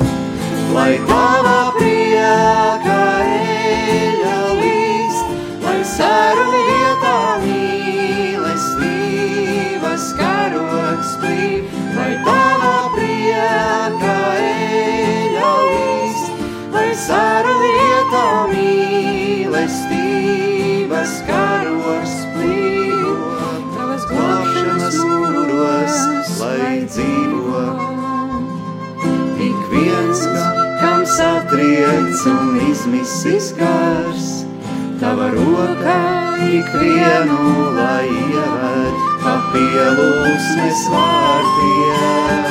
[0.76, 3.04] lai tavā priekā
[3.36, 7.25] eļa līst, lai saru vietā
[31.56, 34.46] satriec un izmisis gars,
[35.00, 36.02] tava roka
[36.52, 42.44] ikvienu lai ieved pa pielūgsmes vārdiem.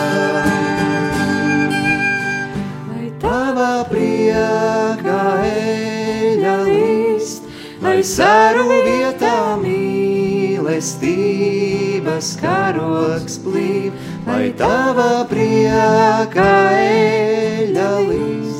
[2.88, 7.42] Lai tava prieka eļa līst,
[7.84, 10.76] lai saru vietā mīlestības
[12.40, 13.92] karoks plīv,
[14.26, 16.50] lai tava prieka
[16.80, 18.53] eļa līst,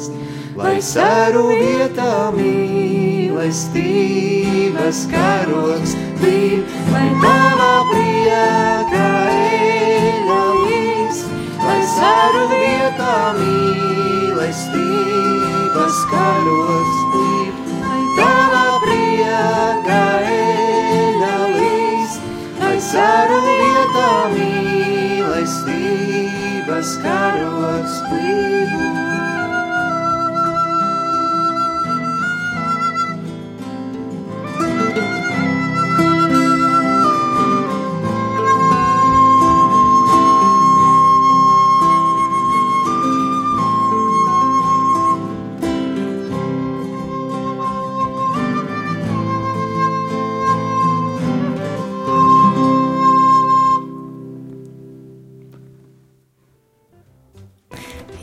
[0.55, 6.61] lai saru vietā mīlestības karoks plīv,
[6.95, 11.25] lai tava prieka eļa līst,
[11.59, 17.51] lai saru vietā mīlestības karoks plīv,
[17.83, 20.05] lai tava prieka
[20.37, 22.23] eļa līst,
[22.63, 29.14] lai saru vietā mīlestības karoks plīv.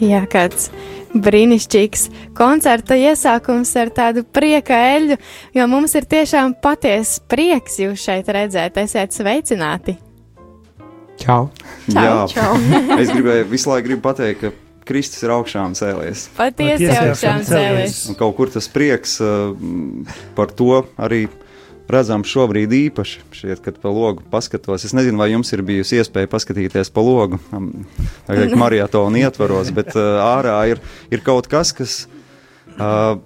[0.02, 0.72] Jā, kāds
[1.14, 5.18] brīnišķīgs koncerta iesākums ar tādu prieka eļu,
[5.54, 8.80] jo mums ir tiešām patiesa prieks jūs šeit redzēt.
[8.82, 9.99] Esiet sveicināti!
[11.22, 11.52] Čau!
[11.86, 12.58] Čau, Jā, čau.
[13.02, 16.26] es gribēju visu laiku gribu pateikt, ka Kristus ir augšām cēlies.
[16.34, 17.99] Patiesi augšām cēlies.
[18.10, 19.54] Un kaut kur tas prieks uh,
[20.34, 21.28] par to arī
[21.93, 23.25] redzams šobrīd īpaši.
[23.35, 27.41] Šķiet, kad pa logu paskatos, es nezinu, vai jums ir bijusi iespēja paskatīties pa logu,
[27.55, 27.71] um,
[28.29, 30.81] tagad marietonu ietvaros, bet uh, ārā ir,
[31.13, 31.97] ir kaut kas, kas
[32.77, 33.19] uh,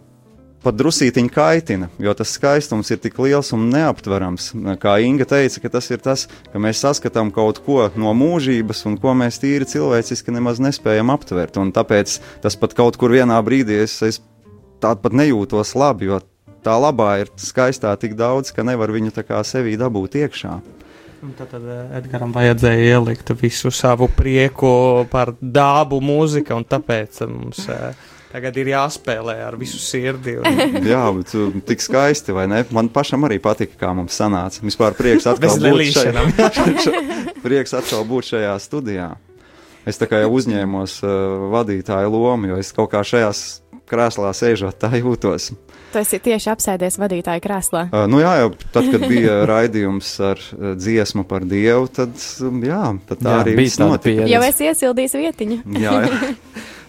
[0.66, 4.52] pat drusītiņi kaitina, jo tas skaistums ir tik liels un neaptverams.
[4.82, 9.14] Kā Inga teica, tas ir tas, ka mēs saskatām kaut ko no mūžības, un ko
[9.18, 11.60] mēs tīri cilvēciski nemaz nespējam aptvert.
[11.62, 14.22] Un tāpēc tas pat kaut kur vienā brīdī es, es
[14.82, 16.20] tādu pat nejūtos labi, jo
[16.66, 20.58] tā labā ir skaistā tik daudz, ka nevar viņu tā kā sevī dabūt iekšā.
[21.26, 27.64] Tad, tad eh, Edgars vajadzēja ielikt visu savu prieku par dabu, mūziku, un tāpēc mums
[27.72, 27.96] eh,
[28.36, 30.36] tagad ir jāspēlē ar visu sirdi.
[30.38, 30.60] Un...
[30.92, 32.62] Jā, bet uh, tik skaisti, vai ne?
[32.76, 34.62] Man pašam arī patika, kā mums sanāca.
[34.66, 36.26] Vispār prieks atkal būt šajā,
[37.46, 39.14] prieks atkal būt šajā studijā.
[39.86, 41.16] Es tā kā jau uzņēmos uh,
[41.54, 43.46] vadītāju lomu, jo es kaut kā šajās
[43.90, 45.52] krēslā sēžot, tā jūtos.
[45.96, 47.86] Tu esi tieši apsēdies vadītāja krēslā.
[47.88, 52.12] Uh, nu jā, jau tad, kad bija raidījums ar uh, dziesmu par Dievu, tad,
[52.44, 54.26] um, jā, tad tā Jā, arī bija notika.
[54.28, 55.60] Jau esi iesildījis vietiņu.
[55.80, 56.34] Jā, jā.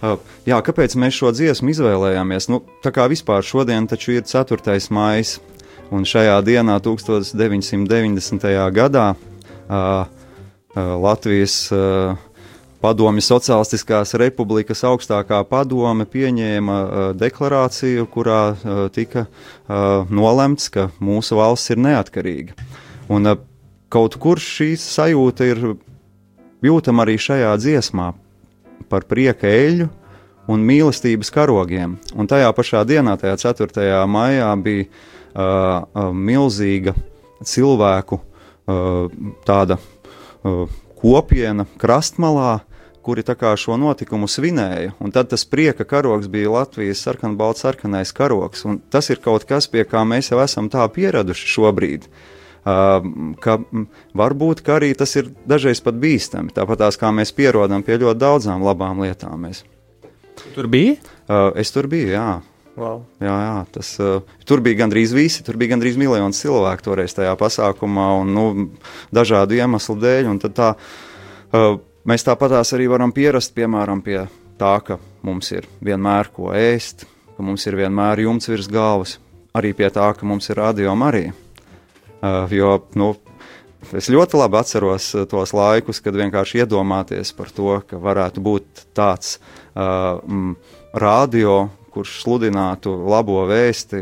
[0.02, 0.18] Uh,
[0.50, 2.50] jā, kāpēc mēs šo dziesmu izvēlējāmies?
[2.50, 4.74] Nu, tā kā vispār šodien taču ir 4.
[4.90, 5.38] maija,
[5.94, 8.50] un šajā dienā, 1990.
[8.74, 12.25] gadā, uh, uh, Latvijas uh,
[12.86, 21.34] Padomju Socialistiskās Republikas augstākā padome pieņēma uh, deklarāciju, kurā uh, tika uh, nolemts, ka mūsu
[21.40, 22.54] valsts ir neatkarīga.
[23.10, 23.40] Un uh,
[23.90, 25.64] kaut kur šī sajūta ir
[26.62, 28.12] jūtama arī šajā dziesmā
[28.86, 29.88] par prieka eļu
[30.46, 31.98] un mīlestības karogiem.
[32.14, 33.98] Un tajā pašā dienā, tajā 4.
[34.06, 36.94] maijā, bija uh, uh, milzīga
[37.42, 39.10] cilvēku uh,
[39.48, 40.70] tāda uh,
[41.02, 42.60] kopiena krastmalā,
[43.06, 43.22] kuri
[43.56, 44.96] šo notikumu svinēja.
[44.98, 48.64] Un tad tas prieka karoks bija Latvijas sarkanbalts sarkanais karoks.
[48.66, 52.10] Un tas ir kaut kas, pie kā mēs jau esam tā pieraduši šobrīd.
[52.66, 52.98] Uh,
[53.38, 53.60] ka
[54.18, 56.50] varbūt ka arī tas ir dažreiz pat bīstami.
[56.50, 59.38] Tāpat tās kā mēs pierodam pie ļoti daudzām labām lietām.
[59.46, 59.62] Mēs.
[60.56, 60.98] Tur bija?
[61.30, 62.28] Uh, es tur biju, jā.
[62.76, 63.04] Wow.
[63.22, 67.32] Jā, jā, tas, uh, tur bija gandrīz visi, tur bija gandrīz miljons cilvēku toreiz tajā
[67.40, 68.46] pasākumā, un nu,
[69.16, 70.34] dažādu iemeslu dēļ.
[70.50, 74.22] Tā, uh, mēs tāpatās arī varam pierast piemēram pie
[74.58, 79.18] tā, ka mums ir vienmēr ko ēst, ka mums ir vienmēr jumts virs galvas,
[79.56, 81.34] arī pie tā, ka mums ir radio Marija.
[82.16, 83.12] Uh, jo, nu,
[83.94, 89.36] Es ļoti labi atceros tos laikus, kad vienkārši iedomāties par to, ka varētu būt tāds
[89.38, 90.56] uh, mm,
[90.98, 94.00] radio, kurš sludinātu labo vēsti.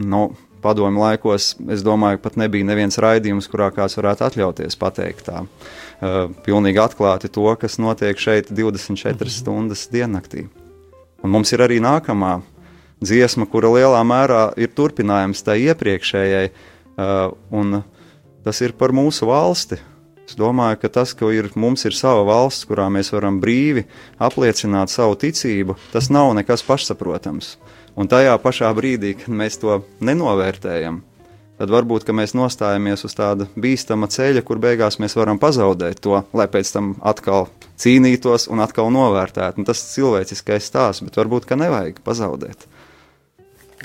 [0.00, 0.22] Nu,
[0.62, 5.44] padomu laikos, es domāju, pat nebija neviens raidījums, kurā kāds varētu atļauties pateikt tā.
[6.00, 9.34] Uh, pilnīgi atklāti to, kas notiek šeit 24 mhm.
[9.34, 10.48] stundas diennaktī.
[11.20, 12.38] Un mums ir arī nākamā
[13.04, 17.82] dziesma, kura lielā mērā ir turpinājums tai iepriekšējai, uh, un
[18.44, 19.80] tas ir par mūsu valsti,
[20.30, 23.82] Es domāju, ka tas, ka ir, mums ir sava valsts, kurā mēs varam brīvi
[24.22, 27.56] apliecināt savu ticību, tas nav nekas pašsaprotams.
[27.98, 31.00] Un tajā pašā brīdī, kad mēs to nenovērtējam,
[31.60, 36.46] tad varbūt mēs nostājamies uz tāda bīstama ceļa, kur beigās mēs varam pazaudēt to, lai
[36.48, 37.48] pēc tam atkal
[37.80, 39.60] cīnītos un atkal novērtētu.
[39.60, 42.68] Un tas ir cilvēciskais stāsts, bet varbūt ka nevajag pazaudēt.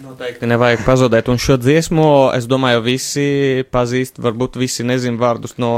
[0.03, 1.29] Noteikti nevajag pazudēt.
[1.31, 5.69] Un šo dziesmu, es domāju, visi pazīst, varbūt visi nezin vārdus no,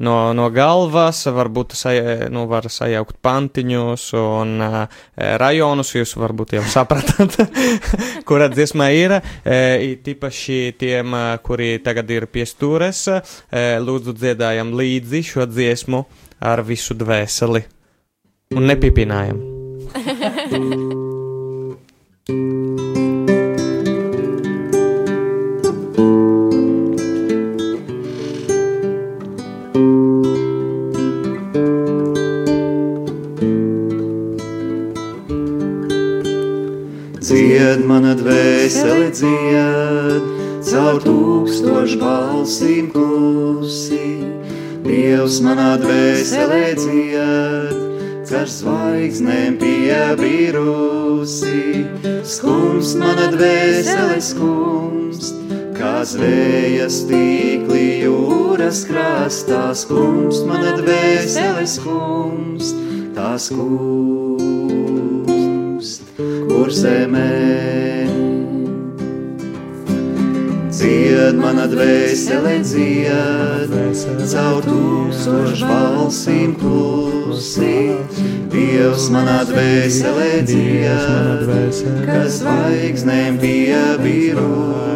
[0.00, 4.78] no, no galvas, varbūt saja, nu, var sajaukt pantiņus un uh,
[5.42, 7.36] rajonus, jūs varbūt jau sapratāt,
[8.28, 9.18] kura dziesma ir.
[9.44, 9.58] E,
[10.00, 16.06] Tīpaši tiem, kuri tagad ir pie stūres, e, lūdzu dziedājam līdzi šo dziesmu
[16.40, 17.66] ar visu dvēseli
[18.56, 19.44] un nepipinājam.
[37.18, 40.26] Dzied mana dvēsele dzied,
[40.68, 44.22] caur tūkstošu balsīm klusi.
[44.84, 47.74] Dievs manā dvēselē dzied,
[48.30, 51.58] caur zvaigznēm piebirusi.
[52.22, 55.34] Skums mana dvēsele skums,
[55.74, 59.74] kā zvējas tīkli jūras krastā.
[59.74, 62.76] Skums mana dvēsele skums,
[63.18, 64.37] tā skums
[66.68, 67.32] kur zemē.
[70.68, 73.72] Dzied mana dvēsele, dzied,
[74.28, 77.96] caur tūkstošu balsīm klusi.
[78.52, 81.48] Dievs manā dvēselē dzied,
[82.04, 84.92] kas zvaigznēm piebirusi.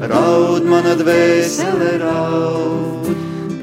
[0.00, 3.04] Raud mana dvēsele, raud,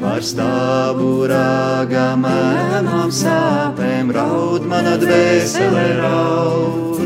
[0.05, 7.01] par stāvu rāgamēnām sāpēm raud mana dvēsele raud,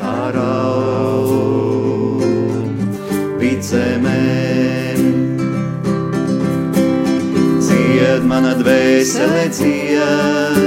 [0.00, 1.46] tā raud
[3.38, 4.98] vidzemēm.
[7.68, 10.58] Cied mana dvēsele cied,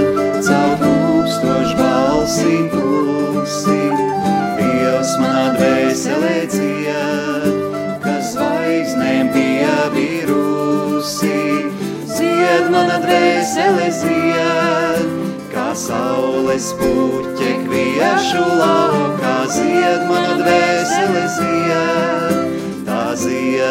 [0.47, 3.81] caur tūkstošu balsīm klusi,
[4.55, 6.42] Dievs manā dvēselē
[12.53, 15.07] zied, mana dvēsele zied,
[15.53, 22.35] kā saules puķe kviešu laukā zied, mana dvēsele zied,
[22.87, 23.63] tā zied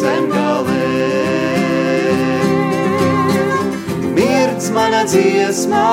[0.00, 0.90] zem galē.
[4.18, 5.86] Mirdz mana dziesmā,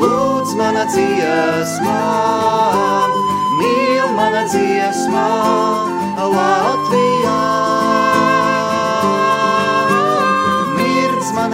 [0.00, 2.00] lūdz mana dziesmā,
[3.60, 5.28] mīl mana dziesmā,
[6.18, 6.77] Latvijā.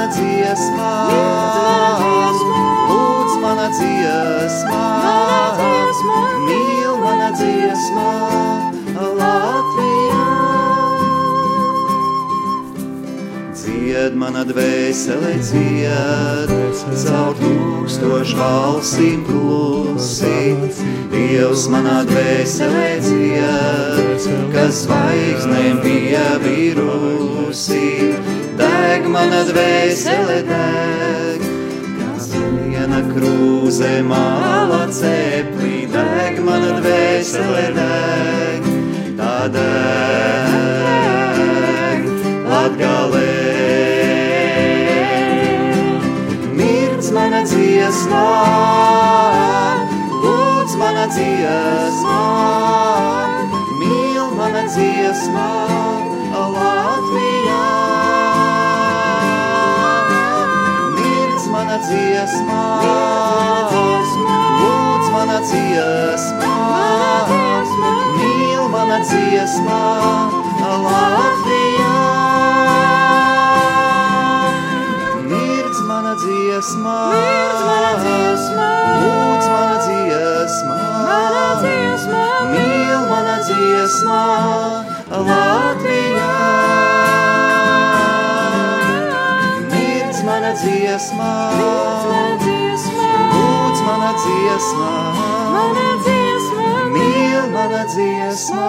[0.04, 0.94] Mana dziesmā,
[2.90, 4.80] lūdz mana dziesmā,
[6.44, 8.10] mīl mana dziesmā,
[9.20, 10.26] Latvijā.
[13.56, 16.52] Dzied mana dvēsele, dzied,
[17.06, 20.52] caur tūkstošu balsīm klusi,
[21.14, 31.40] Dievs manā dvēselē dzied, kas zvaigznēm bija vīrusi deg mana dvēsele deg,
[31.98, 38.62] kas viena krūze māla ceplī, deg mana dvēsele deg,
[39.18, 40.54] tā deg
[42.52, 43.32] latgalē.
[46.58, 48.26] Mirdz mana dziesmā,
[50.24, 52.22] lūdz mana dziesmā,
[53.82, 55.50] mīl mana dziesmā,
[56.34, 56.93] Latvijā.
[61.74, 62.64] mana dziesmā,
[64.60, 66.50] lūdz mana dziesmā,
[68.14, 69.80] mīl mana dziesmā,
[70.84, 71.96] Latvijā.
[75.32, 76.96] Mirdz mana dziesmā,
[79.02, 80.78] lūdz mana dziesmā,
[82.54, 84.22] mīl mana dziesmā,
[85.10, 86.33] Latvijā.
[90.54, 91.30] Mirdz mana dziesmā,
[93.26, 94.90] lūdz mana dziesmā,
[96.94, 98.68] mīl mana dziesmā,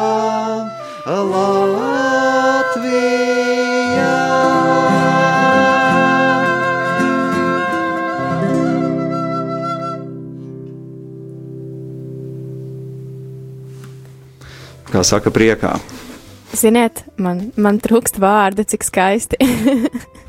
[1.05, 2.25] Latvijā.
[14.89, 15.77] Kā saka, priekā.
[16.55, 19.37] Ziniet, man, man trūkst vārdu, cik skaisti.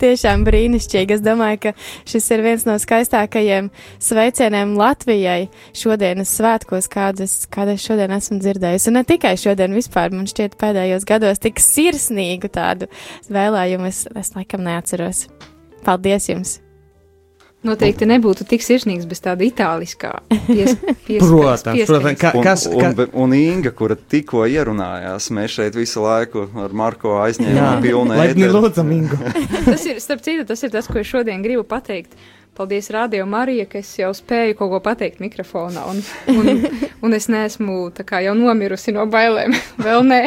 [0.00, 1.18] Tiešām brīnišķīgi.
[1.18, 1.72] Es domāju, ka
[2.08, 3.68] šis ir viens no skaistākajiem
[4.00, 8.90] sveicieniem Latvijai šodienas svētkos, kādas, kādas šodien esmu dzirdējusi.
[8.92, 12.88] Un ne tikai šodien, vispār man šķiet pēdējos gados tik sirsnīgu tādu
[13.28, 15.26] vēlējumu es, es laikam neatceros.
[15.84, 16.58] Paldies jums!
[17.66, 20.14] Noteikti nebūtu tik sirsnīgs bez tāda itāliskā
[20.46, 22.16] pies, pies, Protams, protams.
[22.20, 26.46] Ka, Un, kas, un, ka, un, un Inga, kura tikko ierunājās, mēs šeit visu laiku
[26.64, 29.20] ar Marko aizņēmām pilnu laipni lūdzam, Ingu.
[29.68, 32.16] tas ir, starp citu, tas ir tas, ko es šodien gribu pateikt.
[32.56, 36.00] Paldies, Radio Marija, ka es jau spēju kaut ko pateikt mikrofonā, un,
[36.34, 36.64] un,
[37.06, 39.54] un es neesmu tā kā jau nomirusi no bailēm.
[39.86, 40.22] Vēl nē.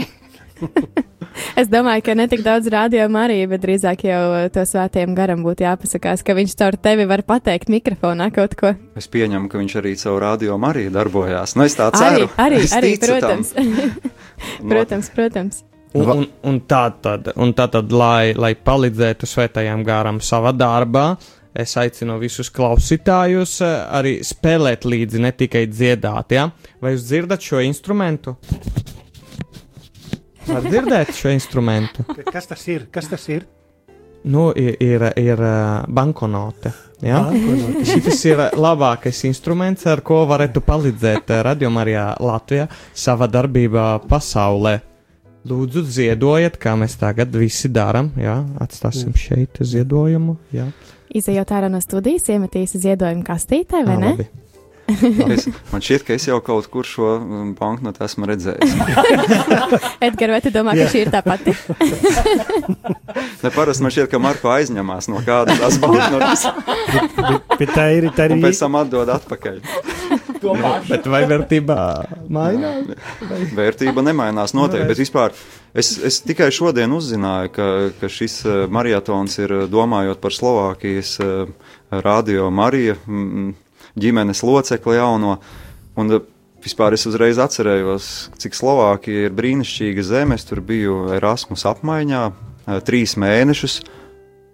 [1.57, 4.22] Es domāju, ka ne tik daudz rādījuma arī, bet drīzāk jau
[4.53, 8.74] to svētiem garam būtu jāpasakās, ka viņš caur tevi var pateikt mikrofonā kaut ko.
[8.99, 11.55] Es pieņemu, ka viņš arī savu radio arī darbojās.
[11.57, 12.32] Nu, es tā Arī, ceru.
[12.38, 13.07] arī, arī tam.
[13.09, 13.53] protams.
[14.72, 15.64] protams, protams.
[15.93, 21.11] Un, un, un tā tad, un tā tad lai, lai palīdzētu svētajām gārām savā darbā,
[21.53, 26.34] es aicinu visus klausītājus eh, arī spēlēt līdzi, ne tikai dziedāt.
[26.34, 26.47] Ja?
[26.82, 28.34] Vai jūs dzirdat šo instrumentu?
[30.47, 32.05] Var dzirdēt šo instrumentu?
[32.31, 32.87] Kas tas ir?
[32.91, 33.45] Kas tas ir?
[34.23, 36.71] Nu, ir, ir, ir uh, bankonote.
[37.03, 37.25] Ja?
[37.27, 37.83] Bankonote.
[37.87, 44.77] Šis ir labākais instruments, ar ko varētu palīdzēt radiomarijā Latvijā savā darbībā pasaulē.
[45.43, 48.13] Lūdzu, ziedojiet, kā mēs tagad visi darām.
[48.19, 48.37] Ja?
[48.63, 50.37] Atstāsim šeit ziedojumu.
[50.55, 50.69] Ja?
[51.13, 54.13] Izejot ārā no studijas, iemetīs ziedojumu kastītē, vai Ā, ne?
[54.15, 54.29] labi.
[55.34, 58.73] Es, man šķiet, ka es jau kaut kur šo um, banknotu esmu redzējis.
[60.07, 61.55] Edgars, vai tu domā, ka šī ir tā pati?
[63.43, 66.45] Ne, parasti man šķiet, ka Marko aizņemās no kādas tās banknotes.
[67.59, 69.57] Bet tā ir, tā ir Un pēc tam atdod atpakaļ.
[70.88, 71.79] Bet vai vērtībā
[72.31, 72.88] mainās?
[73.55, 75.36] Vērtība nemainās noteikti, bet vispār
[75.73, 77.67] es, es tikai šodien uzzināju, ka,
[77.99, 81.53] ka šis eh, marietons ir eh, domājot par Slovākijas eh,
[82.03, 83.51] radio Marija mm,
[83.99, 85.37] ģimenes locekli jauno.
[85.99, 86.23] Un eh,
[86.63, 90.37] vispār es uzreiz atcerējos, cik Slovākija ir brīnišķīga zeme.
[90.39, 93.81] Es tur biju Erasmus apmaiņā eh, trīs mēnešus.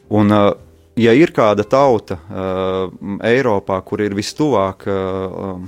[0.10, 0.56] Un, uh,
[0.98, 2.90] ja ir kāda tauta uh,
[3.30, 5.60] Eiropā, kur ir vistuvāk uh,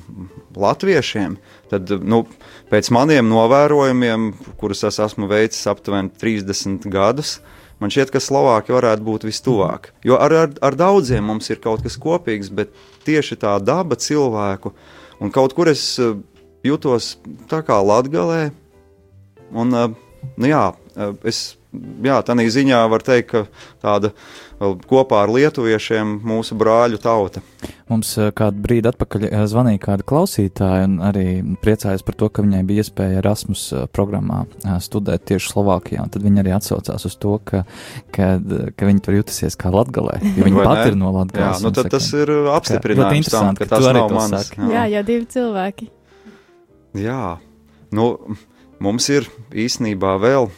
[0.58, 1.36] latviešiem,
[1.70, 2.24] tad nu,
[2.72, 7.38] pēc maniem novērojumiem, kurus es esmu veicis aptuveni 30 gadus,
[7.82, 9.92] man šķiet, ka Slovākija varētu būt vistuvāk.
[10.08, 12.74] Jo ar, ar, ar daudziem mums ir kaut kas kopīgs, bet
[13.08, 14.74] tieši tā daba cilvēku,
[15.22, 16.16] un kaut kur es uh,
[16.66, 17.16] jūtos
[17.52, 18.52] tā kā latgalē,
[19.52, 19.90] un uh,
[20.38, 21.58] nu, jā, uh, es
[22.04, 23.46] jā, tādā ziņā var teikt, ka
[23.84, 24.12] tāda
[24.62, 27.42] vēl kopā ar lietuviešiem mūsu brāļu tauta.
[27.92, 31.26] Mums eh, kādu brīdi atpakaļ eh, zvanīja kāda klausītāja un arī
[31.64, 34.44] priecājās par to, ka viņai bija iespēja Erasmus eh, programmā
[34.86, 36.06] studēt tieši Slovākijā.
[36.14, 37.64] Tad viņa arī atsaucās uz to, ka,
[38.16, 38.30] ka,
[38.78, 40.94] ka viņa tur jutusies kā latgalē, jo viņa Vai pati ne?
[40.94, 41.66] ir no Jā, latgales.
[41.66, 44.38] nu un tad saka, tas ir ka- apstiprinājums tam, ka tas nav mans.
[44.48, 44.62] saki.
[44.72, 45.90] Jā, jau divi cilvēki.
[47.02, 47.22] Jā,
[47.96, 48.08] nu,
[48.84, 50.50] mums ir īstenībā vēl.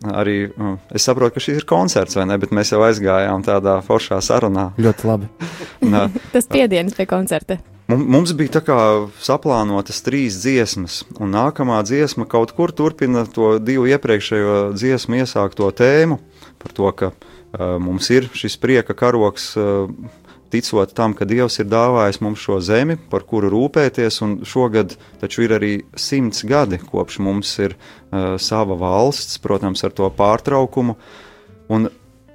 [0.00, 2.38] Arī mm, es saprotu, ka šis ir koncerts, vai ne?
[2.40, 4.70] Bet mēs jau aizgājām tādā foršā sarunā.
[4.80, 5.28] Ļoti labi.
[5.92, 7.58] Nā, Tas piedienas pie koncerta.
[7.90, 8.78] Mum- Mums bija tā kā
[9.20, 16.20] saplānotas trīs dziesmas, un nākamā dziesma kaut kur turpina to divu iepriekšējo dziesmu iesākto tēmu
[16.62, 19.90] par to, ka uh, mums ir šis prieka karoks, uh,
[20.50, 25.46] ticot tam, ka Dievs ir dāvājis mums šo zemi, par kuru rūpēties, un šogad taču
[25.46, 30.98] ir arī simts gadi, kopš mums ir uh, sava valsts, protams, ar to pārtraukumu.
[31.70, 31.86] Un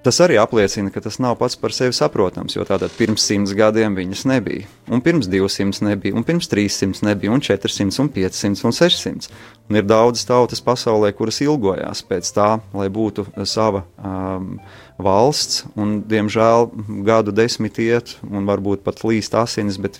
[0.05, 3.95] Tas arī apliecina, ka tas nav pats par sevi saprotams, jo tātad pirms simts gadiem
[3.97, 8.75] viņas nebija, un pirms 200 nebija, un pirms 300 nebija, un 400, un 500 un
[8.77, 9.31] 600.
[9.65, 14.59] Un ir daudzas tautas pasaulē, kuras ilgojās pēc tā, lai būtu sava um,
[15.01, 16.69] valsts, un diemžēl
[17.07, 19.99] gadu desmit iet, un varbūt pat līst asinis, bet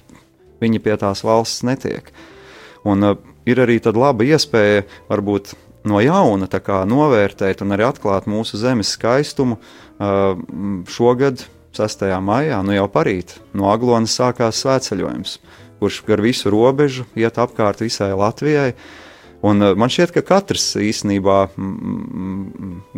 [0.64, 2.12] viņi pie tās valsts netiek.
[2.86, 6.48] Un, uh, ir arī laba iespēja varbūt no jauna
[6.86, 9.58] novērtēt un arī atklāt mūsu zemes skaistumu.
[10.00, 10.39] Uh,
[10.88, 12.06] šogad, 6.
[12.24, 15.39] maijā, nu jau parīt, no Aglonas sākās svētceļojums,
[15.80, 18.74] kurš gar visu robežu iet apkārt visai Latvijai.
[19.46, 21.50] Un uh, man šķiet, ka katrs īstenībā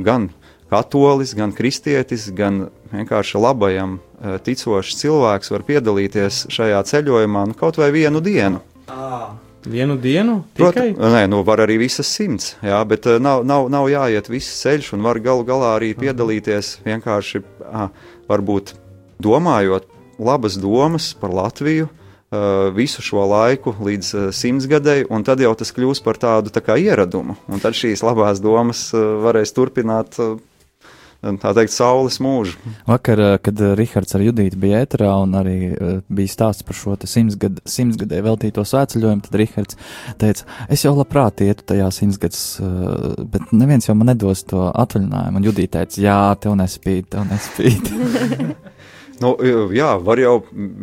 [0.05, 0.29] gan
[0.71, 7.79] katolis, gan kristietis, gan vienkārši labajam uh, ticošs cilvēks var piedalīties šajā ceļojumā nu, kaut
[7.79, 8.63] vai vienu dienu.
[8.87, 9.35] À.
[9.67, 10.37] Vienu dienu?
[10.55, 10.93] Tikai?
[10.95, 14.61] Prot, nē, nu var arī visas simts, jā, bet uh, nav, nav, nav jāiet viss
[14.61, 17.87] ceļš un var galu galā arī piedalīties vienkārši, uh,
[18.29, 18.75] varbūt
[19.23, 19.89] domājot
[20.23, 26.03] labas domas par Latviju, uh, visu šo laiku līdz simtsgadēji, un tad jau tas kļūs
[26.05, 30.15] par tādu tā ieradumu, un tad šīs labās domas varēs turpināt
[31.21, 32.57] tā teikt, saules mūžu.
[32.87, 36.77] Vakar, eh, kad eh, Rihards ar Judītu bija ēterā un arī uh, bija stāsts par
[36.77, 39.79] šo simtsgad, simtsgadē veltīto svētceļojumu, tad Rihards
[40.21, 42.41] teica, es jau labprāt ietu tajā simtsgads,
[43.31, 45.41] bet neviens jau man nedos to atvaļinājumu.
[45.41, 47.93] Un Judīta teica, jā, tev nespīd, tev nespīd.
[49.21, 49.33] Nu,
[49.73, 50.35] jā, var jau.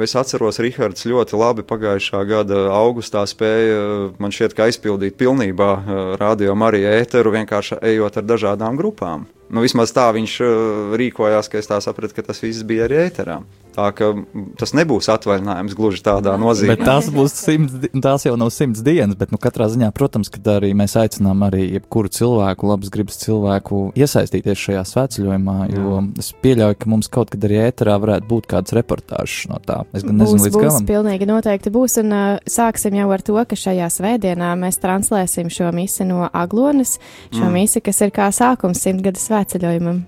[0.03, 5.71] Es atceros, Rahards ļoti labi pagājušā gada augustā spēja man šķiet, ka aizpildīt pilnībā
[6.19, 9.29] radio Mariju ēteru, vienkārši ejot ar dažādām grupām.
[9.53, 13.05] Nu, vismaz tā viņš uh, rīkojās, ka es tā sapratu, ka tas viss bija arī
[13.09, 13.43] ēterā.
[13.75, 14.13] Tā ka
[14.59, 16.77] tas nebūs atvaļinājums gluži tādā nozīmē.
[16.77, 17.75] Bet tas būs simts,
[18.05, 21.65] tās jau nav simts dienas, bet nu, katrā ziņā, protams, ka arī mēs aicinām arī
[21.73, 26.05] jebkuru cilvēku, labas gribas cilvēku iesaistīties šajā svētceļojumā, jo Jā.
[26.23, 29.81] es pieļauju, ka mums kaut kad arī ēterā varētu būt kāds reportāžs no tā.
[29.91, 30.89] Es gan nezinu būs, līdz būs, galam.
[30.93, 35.75] Pilnīgi noteikti būs, un uh, sāksim jau ar to, ka šajā svētdienā mēs translēsim šo
[35.75, 37.01] misi no Aglonas,
[37.35, 37.59] šo mm.
[37.59, 40.05] misi, kas ir kā sākums simtgada svētceļojumam.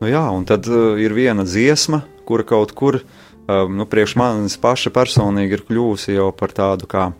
[0.00, 4.56] Nu jā, un tad uh, ir viena dziesma, kura kaut kur um, nu, priekš manis
[4.60, 7.10] paša personīgi ir kļuvusi jau par tādu kā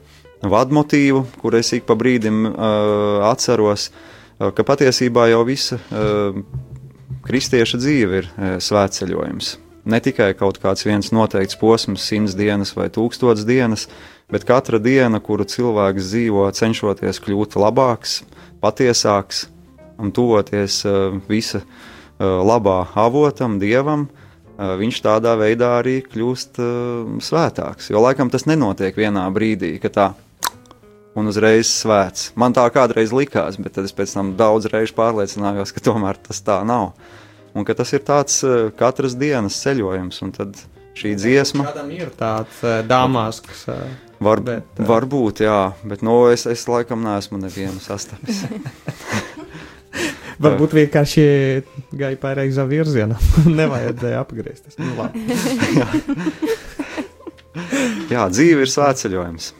[0.40, 6.40] vadmotīvu, kur es ik pa brīdim uh, atceros, uh, ka patiesībā jau visa uh,
[7.26, 9.58] kristieša dzīve ir uh, svētceļojums.
[9.90, 13.86] Ne tikai kaut kāds viens noteikts posms, simts dienas vai tūkstots dienas,
[14.32, 18.20] bet katra diena, kuru cilvēks dzīvo, cenšoties kļūt labāks,
[18.60, 19.46] patiesāks
[20.00, 26.60] un tuvoties uh, visa uh, labā avotam, dievam, uh, viņš tādā veidā arī kļūst
[27.24, 27.92] svētāks.
[27.92, 30.08] Jo laikam tas nenotiek vienā brīdī, ka tā
[31.18, 32.30] un uzreiz svēts.
[32.38, 36.42] Man tā kādreiz likās, bet tad es pēc tam daudz reižu pārliecinājos, ka tomēr tas
[36.46, 36.92] tā nav.
[37.50, 38.44] Un ka tas ir tāds
[38.78, 40.60] katras dienas ceļojums, un tad
[40.98, 41.66] šī dziesma.
[41.72, 43.66] Kādam ir tāds dāmās, kas.
[44.20, 48.42] Var, bet, varbūt, jā, bet no, nu, es, es laikam neesmu nevienu sastapis.
[50.44, 51.24] Varbūt vienkārši
[51.92, 53.16] gāja pareizā virzienā.
[53.60, 54.74] Nevajadzēja apgriezties.
[54.80, 55.20] Nu, labi.
[55.76, 55.86] Jā.
[58.10, 59.52] Jā, dzīve ir svētceļojums.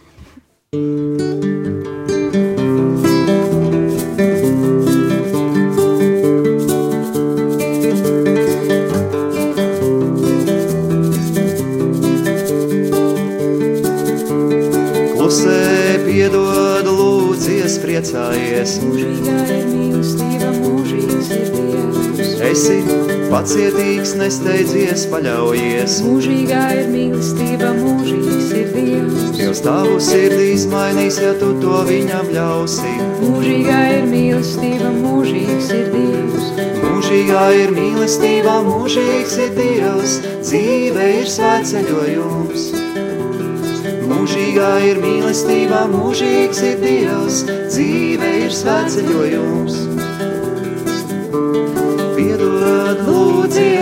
[15.14, 18.78] Klusē piedod, lūdzies, priecājies.
[18.86, 20.59] Mūžīgā ir mīlestība.
[22.50, 22.78] Esi
[23.30, 25.98] pacietīgs, nesteidzies, paļaujies.
[26.06, 29.26] Mūžīgā ir mīlestība, mūžīgs ir Dievs.
[29.36, 32.94] Dievs tavu sirdī mainīs, ja tu to viņam ļausi.
[33.20, 36.50] Mūžīgā ir mīlestība, mūžīgs ir Dievs.
[36.80, 40.18] Mūžīgā ir mīlestība, mūžīgs ir Dievs.
[40.40, 42.70] Dzīve ir svētceļojums.
[44.10, 49.89] Mūžīgā ir mīlestība, mūžīgs ir Dievs, dzīve ir svētceļojums.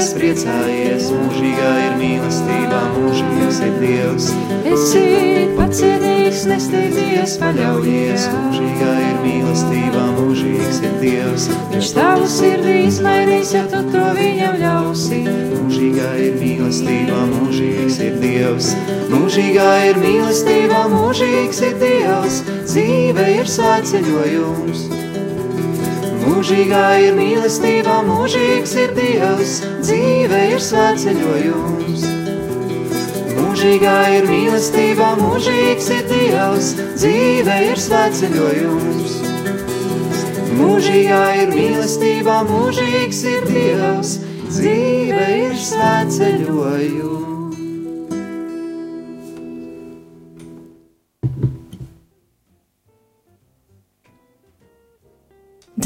[0.08, 4.28] Lūdzies, priecājies, mūžīgā ir mīlestība, mūžīgs ir Dievs.
[4.64, 11.48] Esi pacietīgs, nesteidzies, paļaujies, mūžīgā ir mīlestība, mūžīgs ir Dievs.
[11.72, 15.20] Viņš tavu sirdī izmainīs, ja tu to viņam ļausi.
[15.26, 18.72] Mūžīgā ir mīlestība, mūžīgs ir Dievs.
[19.12, 22.40] Mūžīgā ir mīlestība, mūžīgs ir Dievs.
[22.68, 25.07] Dzīve ir svētceļojums.
[26.28, 29.56] Mūžīgā ir mīlestība, mūžīgs ir Dievs.
[29.80, 32.06] Dzīve ir svētceļojums.
[33.40, 36.72] Mūžīgā ir mīlestība, mūžīgs ir Dievs.
[36.94, 39.18] Dzīve ir svētceļojums.
[40.60, 44.18] Mūžīgā ir mīlestība, mūžīgs ir Dievs
[44.48, 47.27] dzīve ir svētceļojums.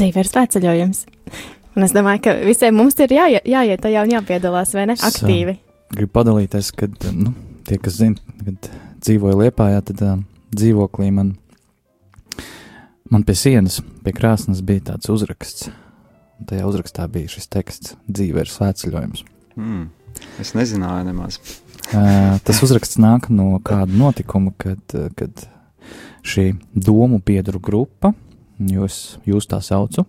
[0.03, 0.97] Dzīve ir svētceļojums.
[1.77, 4.97] Un es domāju, ka visiem mums ir jāiet, jāiet tajā un jāpiedalās, vai ne?
[4.99, 5.53] Aktīvi.
[5.55, 7.31] Es gribu padalīties, kad nu,
[7.63, 8.67] tie, kas zina, kad
[8.99, 10.17] dzīvoju Liepājā, tad uh,
[10.51, 11.29] dzīvoklī man
[13.13, 15.69] man pie sienas, pie krāsnes bija tāds uzraksts.
[16.41, 19.23] Un tajā uzrakstā bija šis teksts: dzīve ir svētceļojums.
[19.55, 19.87] Mm.
[20.43, 21.39] Es nezināju nemaz.
[21.93, 25.47] Uh, tas uzraksts nāk no kāda notikuma, kad, uh, kad
[26.27, 28.11] šī domu biedru grupa,
[28.71, 30.05] jūs, jūs tā saucu,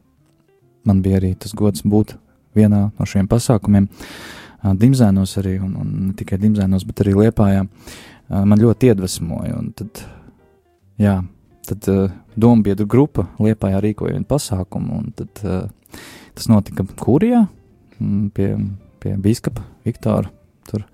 [0.85, 2.17] man bija arī tas gods būt
[2.57, 3.89] vienā no šiem pasākumiem,
[4.65, 7.67] Dimzēnos arī, un, un ne tikai Dimzēnos, bet arī Liepājā,
[8.33, 9.59] man ļoti iedvesmoja.
[9.77, 10.01] Tad,
[11.03, 11.19] jā,
[11.69, 11.89] tad
[12.33, 15.43] domu biedru grupa Liepājā rīkoja vienu pasākumu, un tad
[16.35, 17.45] tas notika Kurijā
[17.99, 18.49] mm, pie,
[19.05, 20.33] pie bīskapa Viktora
[20.71, 20.87] tur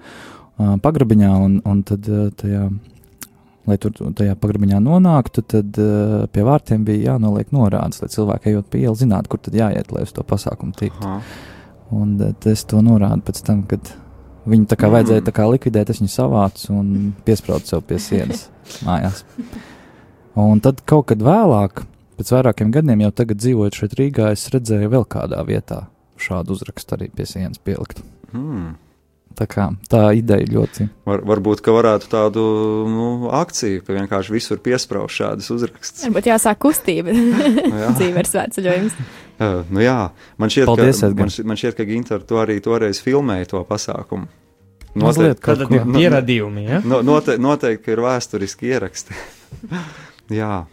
[0.58, 2.08] pagrabiņā, un, un tad
[2.42, 2.66] tajā,
[3.68, 8.70] lai tur tajā pagrabiņā nonāktu, tad uh, pie vārtiem bija jānoliek norādes, lai cilvēki ejot
[8.72, 11.16] pa ielu zinātu, kur tad jāiet, lai uz to pasākumu tiktu.
[11.94, 13.92] Un uh, es to norādu pēc tam, kad
[14.50, 16.90] viņu tā kā vajadzēja tā kā likvidēt, es viņu savācu un
[17.26, 18.48] piesprādu sev pie sienas
[18.88, 19.24] mājās.
[20.40, 21.84] Un tad kaut kad vēlāk,
[22.20, 25.84] pēc vairākiem gadiem, jau tagad dzīvojot šeit Rīgā, es redzēju vēl kādā vietā
[26.20, 28.02] šādu uzrakstu arī pie sienas pielikt.
[28.32, 28.74] Mm.
[29.38, 30.88] Tā, kā, tā ideja ļoti.
[31.06, 32.42] Var, varbūt, ka varētu tādu
[32.90, 33.06] nu,
[33.38, 36.02] akciju, ka vienkārši visur piesprāst šādas uzrakstus.
[36.08, 37.14] Varbūt jāsāk kustība.
[37.80, 37.92] jā.
[37.96, 39.00] Dzīve ir svētceļojums.
[39.40, 41.30] Uh, nu jā, man šķiet, Paldies, ka, Edgar.
[41.48, 44.26] man, šķiet- ka Ginter to arī toreiz filmēja to pasākumu.
[45.00, 46.80] Mazliet kaut Tad ir no- pierādījumi, ja?
[46.84, 49.16] No, note, noteikti, ir vēsturiski ieraksti.
[50.42, 50.66] jā.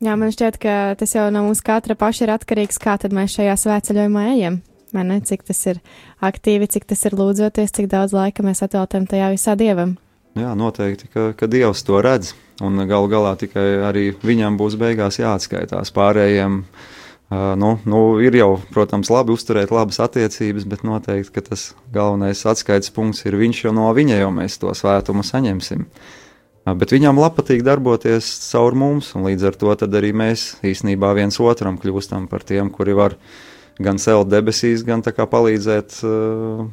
[0.00, 3.36] Jā, man šķiet, ka tas jau no mums katra paša ir atkarīgs, kā tad mēs
[3.36, 4.60] šajā svētceļojumā ejam.
[4.94, 5.20] Vai ne?
[5.20, 5.80] Cik tas ir
[6.24, 9.96] aktīvi, cik tas ir lūdzoties, cik daudz laika mēs atvēltam tajā visā dievam.
[10.38, 12.34] Jā, noteikti, ka, ka Dievs to redz.
[12.64, 15.92] Un galu galā tikai arī viņam būs beigās jāatskaitās.
[15.94, 22.42] Pārējiem uh, nu, nu, ir jau, protams, labi uzturēt labas attiecības, bet noteikti tas galvenais
[22.50, 25.86] atskaites punkts ir viņš, jo no viņa jau mēs to svētumu saņemsim.
[25.86, 26.16] Uh,
[26.76, 31.78] bet viņam patīk darboties caur mums, un līdz ar to arī mēs īstenībā viens otram
[31.78, 33.16] kļūstam par tiem, kuri var
[33.82, 36.66] gan celt debesīs, gan tā kā palīdzēt uh,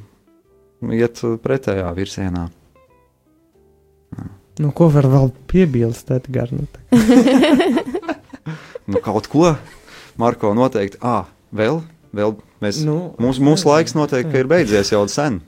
[0.95, 2.47] iet pretējā virzienā.
[4.61, 6.09] Nu, ko var vēl piebilst?
[6.09, 7.01] Nu, tā-
[8.89, 9.51] nu, kaut ko.
[10.15, 11.01] Marko noteikti.
[11.03, 11.81] Ah, vēl,
[12.15, 15.41] vēl mēs, Nu, nu, mūsu, mūsu laiks noteikti ka ir beidzies jau sen.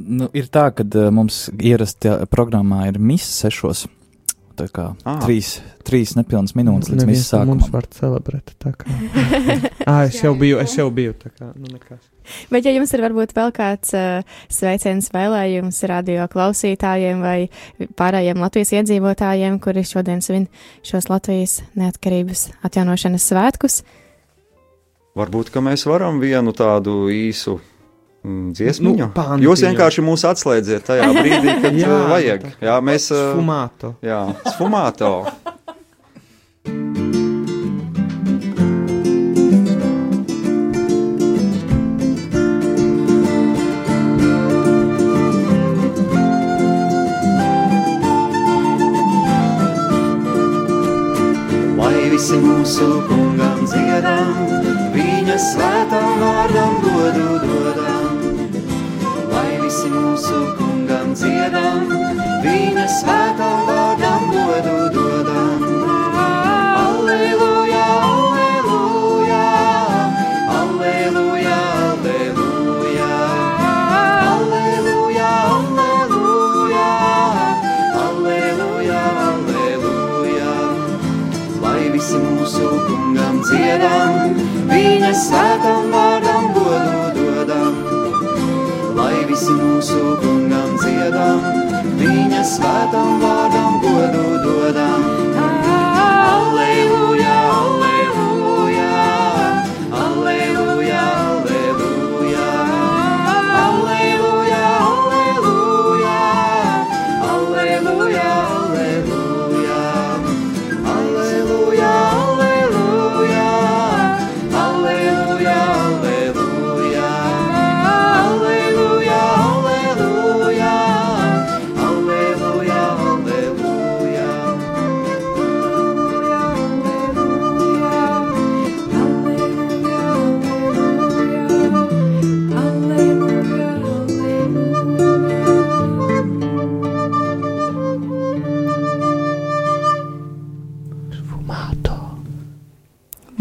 [0.00, 3.84] Nu, ir tā, ka uh, mums ierastajā programmā ir misija sešos.
[4.60, 5.18] Tā kā Ah.
[5.24, 5.54] trīs,
[5.86, 8.52] trīs nepilnas minūtes līdz Neviens no Mums var celebrēt.
[8.60, 8.86] tā kā.
[9.90, 11.14] ah, es jau biju, es jau biju.
[11.18, 12.02] Tā kā, nu, nekas.
[12.52, 14.20] Bet, ja jums ir varbūt vēl kāds uh,
[14.52, 17.48] sveiciens vēlējums radio klausītājiem vai
[17.98, 20.46] pārējiem Latvijas iedzīvotājiem, kuri šodien svin
[20.86, 23.80] šos Latvijas neatkarības atjaunošanas svētkus,
[25.18, 27.56] Varbūt ka mēs varam vienu tādu īsu
[28.24, 28.94] dziesmu.
[28.96, 29.46] Nu, pantiņu.
[29.48, 32.48] Jūs vienkārši mūs atslēdziet tajā brīdī, kad Jā, jā, vajag.
[32.60, 33.10] Jā, mēs.
[33.14, 33.94] ā, Sfumāto.
[34.04, 34.20] Jā,
[34.54, 35.14] sfumāto.
[52.10, 54.34] Visi mūsu kungam dziedam,
[54.92, 57.79] viņa svētām vārdam godu dodam.
[59.80, 61.86] Lai visi mūsu kungam dziedam,
[62.44, 65.62] viņa svētām vārdam godu dodam.
[66.80, 69.46] Alleluja, alleluja,
[70.58, 71.56] alleluja,
[71.88, 72.58] alleluja,
[74.34, 76.90] alleluja, alleluja,
[78.04, 79.00] alleluja,
[79.30, 80.58] alleluja.
[81.64, 84.36] Lai visi mūsu kungam dziedam,
[84.68, 85.49] viņa svētam
[90.22, 91.44] kungam dziedam,
[92.00, 93.39] viņa svētam vārdam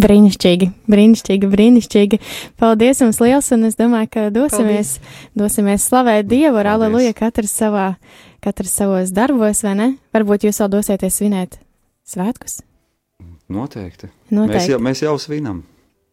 [0.09, 2.19] brīnišķīgi, brīnišķīgi, brīnišķīgi.
[2.59, 4.97] Paldies jums liels, un es domāju, ka dosimies,
[5.37, 7.91] dosimies slavēt Dievu ar aleluja katrs savā,
[8.43, 9.89] katrs savos darbos, vai ne?
[10.15, 11.59] Varbūt jūs vēl dosieties svinēt
[12.09, 12.61] svētkus?
[13.49, 14.09] Noteikti.
[14.29, 14.57] Noteikti.
[14.57, 15.61] Mēs jau, mēs jau svinam.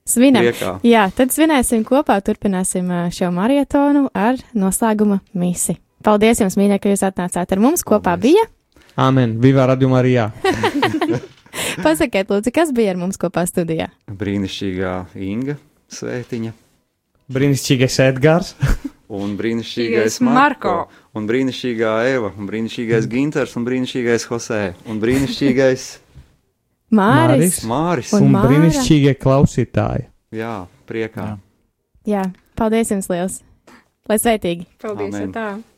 [0.06, 0.44] Svinam.
[0.46, 0.76] Priekā.
[0.86, 5.76] Jā, tad svinēsim kopā, turpināsim šo marietonu ar noslēguma misi.
[6.06, 7.82] Paldies jums, mīļie, ka jūs atnācāt ar mums.
[7.86, 8.46] Kopā bija.
[8.96, 10.30] Āmen, Viva Radio Marijā!
[11.86, 13.88] Pasakiet, lūdzu, kas bija ar mums kopā studijā?
[14.10, 14.94] Brīnišķīgā
[15.26, 15.56] Inga
[15.92, 16.52] Svētiņa.
[17.32, 18.54] Brīnišķīgais Edgars.
[19.16, 20.34] Un brīnišķīgais Marko.
[20.34, 20.74] Marko.
[21.14, 22.32] Un brīnišķīgā Eva.
[22.34, 23.54] Un brīnišķīgais Ginters.
[23.58, 24.62] Un brīnišķīgais Josē.
[24.90, 25.86] Un brīnišķīgais
[26.96, 27.62] Māris.
[27.66, 28.12] Māris.
[28.18, 30.08] Un un brīnišķīgie klausītāji.
[30.34, 31.36] Jā, priekā.
[32.06, 32.26] Jā,
[32.58, 33.40] paldies jums liels!
[34.06, 34.68] Lai sveitīgi!
[34.82, 35.74] Paldies!